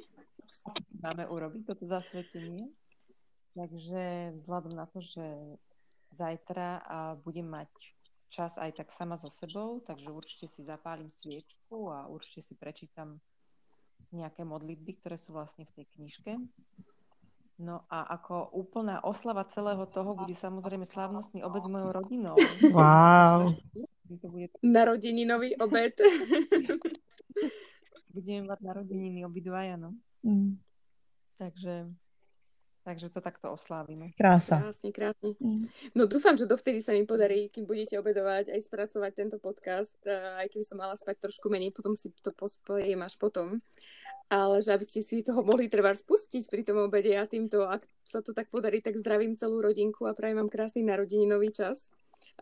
Máme 1.04 1.28
urobiť 1.28 1.68
toto 1.68 1.84
zasvetenie. 1.84 2.72
Takže 3.52 4.32
vzhľadom 4.40 4.74
na 4.80 4.88
to, 4.88 5.04
že 5.04 5.24
zajtra 6.16 6.80
a 6.88 7.00
budem 7.20 7.48
mať 7.48 7.68
čas 8.32 8.56
aj 8.56 8.80
tak 8.80 8.96
sama 8.96 9.20
so 9.20 9.28
sebou, 9.28 9.84
takže 9.84 10.08
určite 10.08 10.48
si 10.48 10.64
zapálim 10.64 11.12
sviečku 11.12 11.92
a 11.92 12.08
určite 12.08 12.40
si 12.48 12.54
prečítam 12.56 13.20
nejaké 14.16 14.48
modlitby, 14.48 15.04
ktoré 15.04 15.20
sú 15.20 15.36
vlastne 15.36 15.68
v 15.68 15.84
tej 15.84 15.86
knižke. 16.00 16.32
No 17.62 17.84
a 17.92 18.08
ako 18.18 18.56
úplná 18.56 19.04
oslava 19.04 19.46
celého 19.46 19.84
toho 19.86 20.16
bude 20.16 20.34
samozrejme 20.34 20.88
slávnostný 20.88 21.44
obec 21.44 21.62
s 21.62 21.70
mojou 21.70 21.92
rodinou. 21.92 22.36
Wow. 22.72 23.52
To 24.20 24.28
bude... 24.28 24.48
Narodeninový 24.66 25.56
obed. 25.56 25.96
Budeme 28.12 28.52
mať 28.52 28.60
narodeniny 28.60 29.24
obidvaja, 29.24 29.80
no. 29.80 29.96
Mm. 30.28 30.60
Takže, 31.40 31.88
takže 32.84 33.08
to 33.08 33.24
takto 33.24 33.56
oslávime. 33.56 34.12
Krása. 34.20 34.60
Krásne, 34.60 34.90
krásne. 34.92 35.32
Mm. 35.40 35.72
No 35.96 36.06
dúfam, 36.12 36.36
že 36.36 36.44
dovtedy 36.44 36.84
sa 36.84 36.92
mi 36.92 37.08
podarí, 37.08 37.48
kým 37.48 37.64
budete 37.64 37.96
obedovať, 37.98 38.52
aj 38.52 38.62
spracovať 38.68 39.12
tento 39.16 39.38
podcast, 39.40 39.96
aj 40.12 40.52
keby 40.52 40.66
som 40.68 40.78
mala 40.84 41.00
spať 41.00 41.24
trošku 41.24 41.48
menej, 41.48 41.72
potom 41.72 41.96
si 41.96 42.12
to 42.20 42.36
pospojím 42.36 43.00
až 43.02 43.16
potom. 43.16 43.64
Ale 44.28 44.60
že 44.60 44.76
aby 44.76 44.86
ste 44.88 45.04
si 45.04 45.24
toho 45.24 45.44
mohli 45.44 45.72
treba 45.72 45.96
spustiť 45.96 46.52
pri 46.52 46.68
tom 46.68 46.84
obede 46.88 47.16
a 47.16 47.24
týmto, 47.28 47.68
ak 47.68 47.84
sa 48.08 48.20
to 48.20 48.36
tak 48.36 48.52
podarí, 48.52 48.84
tak 48.84 49.00
zdravím 49.00 49.40
celú 49.40 49.64
rodinku 49.64 50.04
a 50.08 50.16
prajem 50.16 50.40
vám 50.44 50.52
krásny 50.52 50.84
narodeninový 50.84 51.52
čas 51.56 51.88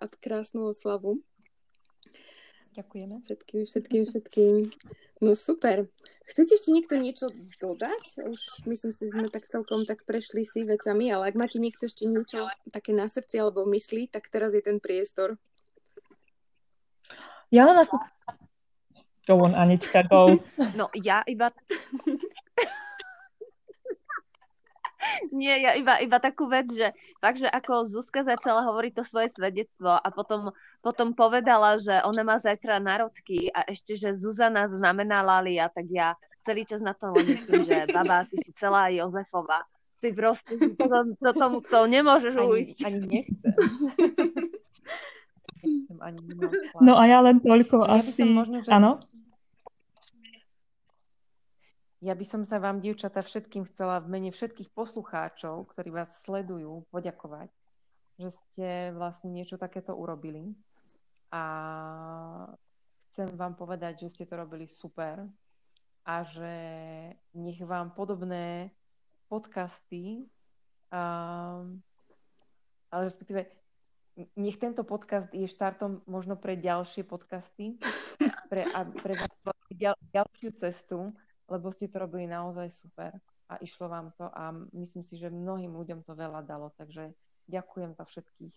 a 0.02 0.10
krásnu 0.10 0.70
oslavu. 0.70 1.22
Ďakujeme. 2.78 3.16
Všetkým, 3.26 3.62
všetkým, 3.66 4.04
všetkým. 4.06 4.54
No 5.20 5.34
super. 5.34 5.90
Chcete 6.30 6.62
ešte 6.62 6.70
niekto 6.70 6.96
niečo 7.02 7.34
dodať? 7.58 8.30
Už 8.30 8.70
myslím 8.70 8.94
si, 8.94 9.10
sme 9.10 9.34
tak 9.34 9.50
celkom 9.50 9.90
tak 9.90 10.06
prešli 10.06 10.46
si 10.46 10.62
vecami, 10.62 11.10
ale 11.10 11.34
ak 11.34 11.36
máte 11.36 11.58
niekto 11.58 11.90
ešte 11.90 12.06
niečo 12.06 12.46
také 12.70 12.94
na 12.94 13.10
srdci 13.10 13.42
alebo 13.42 13.66
myslí, 13.66 14.14
tak 14.14 14.30
teraz 14.30 14.54
je 14.54 14.62
ten 14.62 14.78
priestor. 14.78 15.42
Ja 17.50 17.66
len 17.66 17.82
asi... 17.82 17.98
Go 19.26 19.42
on, 19.42 19.58
Anička, 19.58 20.06
go. 20.06 20.38
No 20.78 20.94
ja 20.94 21.26
iba... 21.26 21.50
Nie, 25.36 25.60
ja 25.62 25.72
iba, 25.76 25.98
iba 26.00 26.18
takú 26.20 26.48
vec, 26.50 26.70
že 26.72 26.94
fakt, 27.20 27.42
že 27.42 27.50
ako 27.50 27.86
Zuzka 27.86 28.24
začala 28.24 28.66
hovoriť 28.68 28.94
to 29.00 29.04
svoje 29.06 29.30
svedectvo 29.34 29.94
a 29.94 30.08
potom, 30.14 30.54
potom 30.84 31.14
povedala, 31.14 31.78
že 31.82 32.02
ona 32.06 32.22
má 32.26 32.36
zajtra 32.38 32.80
narodky 32.80 33.50
a 33.52 33.66
ešte, 33.68 33.96
že 33.96 34.18
Zuzana 34.18 34.70
znamená 34.72 35.22
Lalia, 35.26 35.70
tak 35.70 35.88
ja 35.90 36.16
celý 36.46 36.64
čas 36.66 36.82
na 36.82 36.98
to 36.98 37.14
myslím, 37.14 37.62
že 37.68 37.86
baba, 37.92 38.26
ty 38.26 38.36
si 38.42 38.52
celá 38.56 38.90
Jozefova. 38.90 39.64
Ty 40.00 40.16
proste 40.16 40.56
to, 40.56 40.88
to, 41.20 41.32
to, 41.36 41.46
to 41.60 41.80
nemôžeš 41.92 42.34
ani, 42.40 42.48
ujsť. 42.48 42.78
Ani 42.88 43.00
nechcem. 43.04 43.52
ani 46.08 46.20
no 46.80 46.96
a 46.96 47.04
ja 47.04 47.20
len 47.20 47.44
toľko 47.44 47.84
ja 47.84 48.00
asi... 48.00 48.24
Možno, 48.24 48.64
že... 48.64 48.72
Áno? 48.72 48.96
Ja 52.00 52.16
by 52.16 52.24
som 52.24 52.48
sa 52.48 52.64
vám, 52.64 52.80
dievčata, 52.80 53.20
všetkým 53.20 53.68
chcela 53.68 54.00
v 54.00 54.08
mene 54.08 54.32
všetkých 54.32 54.72
poslucháčov, 54.72 55.68
ktorí 55.68 55.92
vás 55.92 56.24
sledujú, 56.24 56.88
poďakovať, 56.96 57.52
že 58.16 58.30
ste 58.32 58.68
vlastne 58.96 59.36
niečo 59.36 59.60
takéto 59.60 59.92
urobili. 60.00 60.56
A 61.28 61.44
chcem 63.12 63.36
vám 63.36 63.60
povedať, 63.60 64.08
že 64.08 64.16
ste 64.16 64.24
to 64.24 64.40
robili 64.40 64.64
super 64.72 65.28
a 66.08 66.24
že 66.24 66.56
nech 67.36 67.60
vám 67.68 67.92
podobné 67.92 68.72
podcasty, 69.28 70.24
um, 70.96 71.84
ale 72.90 73.02
respektíve 73.12 73.44
nech 74.40 74.56
tento 74.56 74.88
podcast 74.88 75.28
je 75.36 75.46
štartom 75.52 76.00
možno 76.08 76.40
pre 76.40 76.56
ďalšie 76.56 77.04
podcasty, 77.04 77.76
pre, 78.52 78.64
a 78.72 78.88
pre 78.88 79.20
ďal, 79.76 80.00
ďalšiu 80.16 80.50
cestu, 80.56 81.12
lebo 81.50 81.74
ste 81.74 81.90
to 81.90 82.00
robili 82.00 82.30
naozaj 82.30 82.70
super 82.70 83.18
a 83.50 83.58
išlo 83.60 83.90
vám 83.90 84.14
to 84.14 84.30
a 84.30 84.54
myslím 84.78 85.02
si, 85.02 85.18
že 85.18 85.34
mnohým 85.34 85.74
ľuďom 85.74 86.06
to 86.06 86.14
veľa 86.14 86.46
dalo, 86.46 86.70
takže 86.78 87.12
ďakujem 87.50 87.98
za 87.98 88.06
všetkých, 88.06 88.56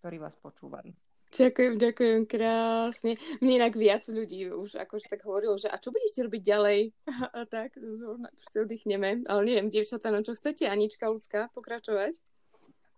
ktorí 0.00 0.16
vás 0.22 0.38
počúvali. 0.38 0.94
Ďakujem, 1.30 1.78
ďakujem 1.78 2.22
krásne. 2.26 3.14
Mne 3.38 3.62
inak 3.62 3.78
viac 3.78 4.02
ľudí 4.10 4.50
už 4.50 4.82
akože 4.82 5.06
tak 5.06 5.22
hovorilo, 5.22 5.54
že 5.54 5.70
a 5.70 5.78
čo 5.78 5.94
budete 5.94 6.26
robiť 6.26 6.42
ďalej? 6.42 6.80
A, 7.06 7.14
a 7.38 7.40
tak, 7.46 7.78
už 7.78 8.44
si 8.50 8.56
oddychneme. 8.58 9.22
Ale 9.30 9.40
neviem, 9.46 9.70
dievčatá, 9.70 10.10
no 10.10 10.26
čo 10.26 10.34
chcete, 10.34 10.66
Anička 10.66 11.06
ľudská, 11.06 11.54
pokračovať? 11.54 12.18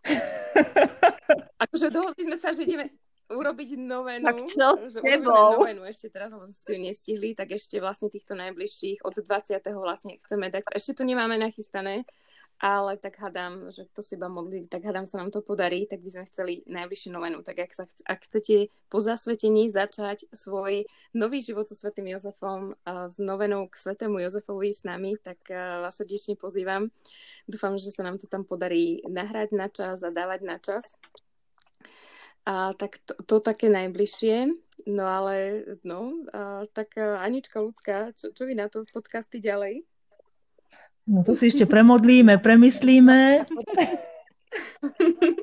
akože 1.65 1.93
dohodli 1.93 2.25
sme 2.25 2.37
sa, 2.41 2.57
že 2.57 2.65
ideme 2.65 3.02
urobiť 3.33 3.81
novenu. 3.81 4.25
Tak 4.25 4.39
čo 4.53 4.67
s 4.79 4.97
tebou? 5.01 5.61
novenu 5.61 5.83
ešte 5.89 6.13
teraz, 6.13 6.33
lebo 6.33 6.45
si 6.49 6.73
ju 6.73 6.79
nestihli, 6.79 7.33
tak 7.33 7.57
ešte 7.57 7.81
vlastne 7.81 8.13
týchto 8.13 8.37
najbližších 8.37 9.03
od 9.03 9.17
20. 9.17 9.61
vlastne 9.77 10.21
chceme 10.23 10.53
dať. 10.53 10.69
Ešte 10.73 11.01
to 11.01 11.09
nemáme 11.09 11.41
nachystané, 11.41 12.05
ale 12.63 12.95
tak 13.01 13.19
hadám, 13.19 13.75
že 13.75 13.91
to 13.91 14.07
si 14.07 14.15
iba 14.15 14.31
modlí, 14.31 14.71
tak 14.71 14.87
hadám 14.87 15.09
sa 15.09 15.19
nám 15.19 15.35
to 15.35 15.43
podarí, 15.43 15.89
tak 15.91 15.99
by 15.99 16.11
sme 16.15 16.25
chceli 16.31 16.53
najbližšiu 16.71 17.11
novenu. 17.11 17.43
Tak 17.43 17.57
ak, 17.59 17.73
sa, 17.75 17.85
ak 18.07 18.23
chcete 18.29 18.71
po 18.87 19.03
zasvetení 19.03 19.67
začať 19.67 20.31
svoj 20.31 20.87
nový 21.17 21.43
život 21.43 21.67
so 21.67 21.75
Svetým 21.75 22.13
Jozefom 22.15 22.71
a 22.87 23.11
s 23.11 23.19
novenou 23.19 23.67
k 23.67 23.75
Svetému 23.75 24.23
Jozefovi 24.23 24.71
s 24.71 24.87
nami, 24.87 25.19
tak 25.19 25.43
vás 25.51 25.99
srdečne 25.99 26.39
pozývam. 26.39 26.95
Dúfam, 27.51 27.75
že 27.81 27.91
sa 27.91 28.07
nám 28.07 28.23
to 28.23 28.31
tam 28.31 28.47
podarí 28.47 29.03
nahrať 29.11 29.51
na 29.51 29.67
čas 29.67 29.99
a 30.07 30.15
dávať 30.15 30.41
na 30.47 30.57
čas. 30.63 30.87
A 32.43 32.75
tak 32.75 32.99
to, 33.07 33.15
to 33.23 33.37
také 33.39 33.71
najbližšie. 33.71 34.51
No 34.91 35.05
ale, 35.07 35.63
no, 35.87 36.27
a, 36.35 36.67
tak 36.75 36.99
Anička 36.99 37.63
ľudská, 37.63 38.11
čo, 38.19 38.35
čo 38.35 38.43
vy 38.47 38.59
na 38.59 38.67
to 38.67 38.83
podcasty 38.91 39.39
ďalej? 39.39 39.87
No 41.07 41.27
to 41.27 41.35
si 41.35 41.51
ešte 41.51 41.67
premodlíme, 41.67 42.39
premyslíme. 42.39 43.43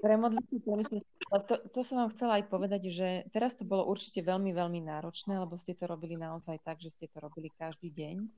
Premodlíme, 0.03 0.57
premyslíme. 0.61 1.03
To, 1.49 1.55
to 1.73 1.79
som 1.81 2.05
vám 2.05 2.13
chcela 2.13 2.37
aj 2.39 2.45
povedať, 2.47 2.93
že 2.93 3.25
teraz 3.33 3.57
to 3.57 3.65
bolo 3.65 3.87
určite 3.89 4.21
veľmi, 4.21 4.53
veľmi 4.53 4.85
náročné, 4.85 5.39
lebo 5.39 5.57
ste 5.57 5.73
to 5.73 5.89
robili 5.89 6.13
naozaj 6.19 6.61
tak, 6.61 6.77
že 6.77 6.93
ste 6.93 7.05
to 7.09 7.17
robili 7.23 7.49
každý 7.49 7.89
deň 7.89 8.29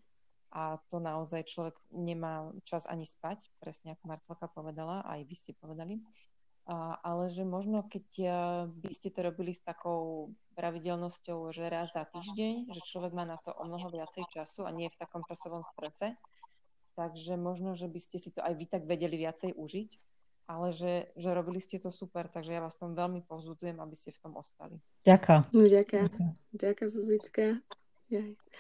a 0.52 0.76
to 0.92 1.00
naozaj 1.00 1.48
človek 1.48 1.76
nemá 1.96 2.52
čas 2.68 2.84
ani 2.88 3.08
spať, 3.08 3.48
presne 3.64 3.96
ako 3.96 4.04
Marcelka 4.04 4.48
povedala, 4.52 5.00
aj 5.08 5.24
vy 5.24 5.36
ste 5.36 5.52
povedali. 5.56 6.04
A, 6.70 7.02
ale 7.02 7.34
že 7.34 7.42
možno 7.42 7.82
keď 7.82 8.06
by 8.70 8.94
ste 8.94 9.10
to 9.10 9.26
robili 9.26 9.52
s 9.52 9.66
takou 9.66 10.30
pravidelnosťou, 10.54 11.50
že 11.50 11.66
raz 11.68 11.90
za 11.90 12.06
týždeň, 12.06 12.70
že 12.70 12.82
človek 12.86 13.18
má 13.18 13.26
na 13.26 13.42
to 13.42 13.50
o 13.58 13.66
mnoho 13.66 13.90
viacej 13.90 14.30
času 14.30 14.70
a 14.70 14.72
nie 14.72 14.88
je 14.88 14.94
v 14.94 15.02
takom 15.02 15.26
časovom 15.26 15.66
strese, 15.74 16.14
takže 16.94 17.34
možno, 17.34 17.74
že 17.74 17.90
by 17.90 18.00
ste 18.00 18.22
si 18.22 18.30
to 18.30 18.46
aj 18.46 18.54
vy 18.54 18.70
tak 18.70 18.86
vedeli 18.86 19.18
viacej 19.18 19.58
užiť, 19.58 19.90
ale 20.52 20.70
že, 20.70 21.10
že 21.18 21.30
robili 21.34 21.58
ste 21.58 21.82
to 21.82 21.90
super, 21.90 22.30
takže 22.30 22.54
ja 22.54 22.62
vás 22.62 22.78
tom 22.78 22.94
veľmi 22.94 23.26
povzudzujem, 23.26 23.82
aby 23.82 23.96
ste 23.98 24.14
v 24.14 24.20
tom 24.22 24.38
ostali. 24.38 24.78
Ďakujem. 25.08 25.42
No, 25.56 25.66
ďakujem. 25.66 26.06
Ďakujem, 26.54 26.90
Zuzička. 26.92 27.46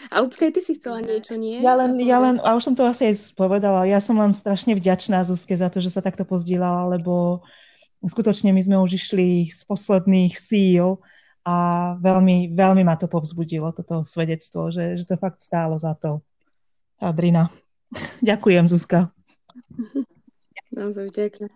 A 0.07 0.23
Lucka, 0.23 0.47
ty 0.47 0.63
si 0.63 0.79
chcela 0.79 1.03
niečo, 1.03 1.35
nie? 1.35 1.59
Ja 1.59 1.75
len, 1.75 1.99
ja 1.99 2.23
len, 2.23 2.39
a 2.39 2.55
už 2.55 2.71
som 2.71 2.75
to 2.75 2.87
asi 2.87 3.11
aj 3.11 3.35
povedala, 3.35 3.83
ja 3.83 3.99
som 3.99 4.15
len 4.15 4.31
strašne 4.31 4.79
vďačná 4.79 5.27
Zuzke 5.27 5.59
za 5.59 5.67
to, 5.67 5.83
že 5.83 5.91
sa 5.91 5.99
takto 5.99 6.23
pozdieľala, 6.23 6.95
lebo 6.95 7.43
skutočne 8.07 8.49
my 8.53 8.61
sme 8.61 8.77
už 8.81 8.97
išli 8.97 9.49
z 9.49 9.61
posledných 9.65 10.33
síl 10.33 10.97
a 11.41 11.55
veľmi, 11.97 12.53
veľmi 12.53 12.85
ma 12.85 12.97
to 12.97 13.09
povzbudilo, 13.09 13.73
toto 13.73 14.05
svedectvo, 14.05 14.69
že, 14.69 14.97
že 14.97 15.05
to 15.05 15.17
fakt 15.17 15.41
stálo 15.41 15.77
za 15.77 15.97
to. 15.97 16.21
Adrina. 17.01 17.49
Ďakujem, 18.21 18.69
Zuzka. 18.69 19.09
Naozaj 20.71 21.11
ďakujem. 21.11 21.49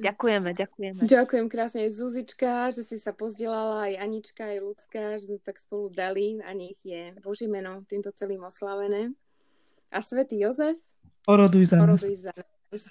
Ďakujeme, 0.00 0.50
ďakujeme. 0.56 1.00
Ďakujem 1.04 1.46
krásne 1.52 1.86
aj 1.86 1.90
Zuzička, 1.92 2.72
že 2.72 2.82
si 2.82 2.96
sa 2.96 3.12
pozdielala, 3.12 3.92
aj 3.92 3.94
Anička, 4.00 4.48
aj 4.48 4.58
Lucka, 4.64 5.04
že 5.20 5.30
sme 5.30 5.38
tak 5.44 5.60
spolu 5.60 5.92
dali 5.92 6.40
a 6.40 6.50
nech 6.56 6.80
je 6.82 7.14
Boží 7.20 7.46
meno 7.46 7.84
týmto 7.86 8.10
celým 8.16 8.42
oslavené. 8.42 9.12
A 9.92 10.00
svätý 10.00 10.40
Jozef, 10.40 10.78
oroduj 11.28 11.70
za 11.70 11.78
nás. 11.84 12.00
Oroduj 12.00 12.16
za 12.26 12.32
nás. 12.34 12.84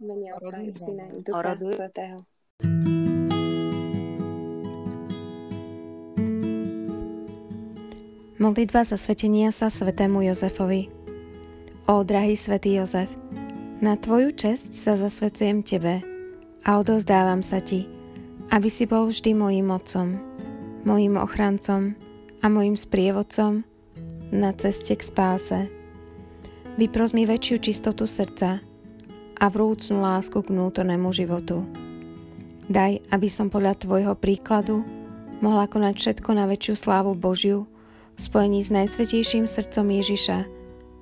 Mene 0.00 0.32
Otca 0.34 0.62
i 0.62 0.72
Syna 0.72 1.02
i 1.12 1.22
Ducha 1.22 1.56
Svetého. 1.76 2.18
Modlitba 8.40 8.80
za 8.88 8.96
svetenia 8.96 9.52
sa 9.52 9.68
svetému 9.68 10.24
Jozefovi. 10.24 10.88
Ó, 11.84 12.00
drahý 12.00 12.32
svätý 12.32 12.80
Jozef, 12.80 13.12
na 13.84 14.00
Tvoju 14.00 14.32
česť 14.32 14.72
sa 14.72 14.96
zasvecujem 14.96 15.60
Tebe 15.60 16.00
a 16.64 16.80
odozdávam 16.80 17.44
sa 17.44 17.60
Ti, 17.60 17.84
aby 18.48 18.72
si 18.72 18.88
bol 18.88 19.12
vždy 19.12 19.36
mojim 19.36 19.68
otcom, 19.68 20.16
mojim 20.88 21.20
ochrancom 21.20 21.92
a 22.40 22.48
mojim 22.48 22.72
sprievodcom 22.72 23.68
na 24.32 24.56
ceste 24.56 24.96
k 24.96 25.02
spáse. 25.04 25.68
Vypros 26.80 27.12
mi 27.12 27.28
väčšiu 27.28 27.60
čistotu 27.60 28.08
srdca 28.08 28.69
a 29.40 29.48
vrúcnú 29.48 30.04
lásku 30.04 30.36
k 30.36 30.52
vnútornému 30.52 31.08
životu. 31.16 31.64
Daj, 32.70 33.02
aby 33.10 33.28
som 33.32 33.48
podľa 33.48 33.80
Tvojho 33.80 34.14
príkladu 34.14 34.84
mohla 35.40 35.66
konať 35.66 35.96
všetko 35.96 36.30
na 36.36 36.44
väčšiu 36.46 36.74
slávu 36.76 37.16
Božiu 37.16 37.64
v 38.14 38.20
spojení 38.20 38.60
s 38.60 38.70
najsvetejším 38.70 39.48
srdcom 39.48 39.88
Ježiša 39.88 40.38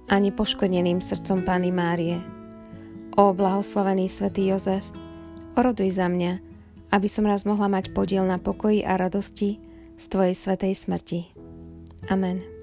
a 0.08 0.14
nepoškodeným 0.16 1.02
srdcom 1.02 1.44
Pány 1.44 1.74
Márie. 1.74 2.16
Ó 3.18 3.34
blahoslavený 3.34 4.06
svätý 4.06 4.48
Jozef, 4.48 4.86
oroduj 5.58 5.98
za 5.98 6.06
mňa, 6.06 6.38
aby 6.94 7.08
som 7.10 7.26
raz 7.26 7.42
mohla 7.42 7.68
mať 7.68 7.92
podiel 7.92 8.24
na 8.24 8.38
pokoji 8.38 8.86
a 8.86 8.96
radosti 8.96 9.60
z 9.98 10.04
Tvojej 10.08 10.38
svetej 10.38 10.72
smrti. 10.78 11.20
Amen. 12.08 12.57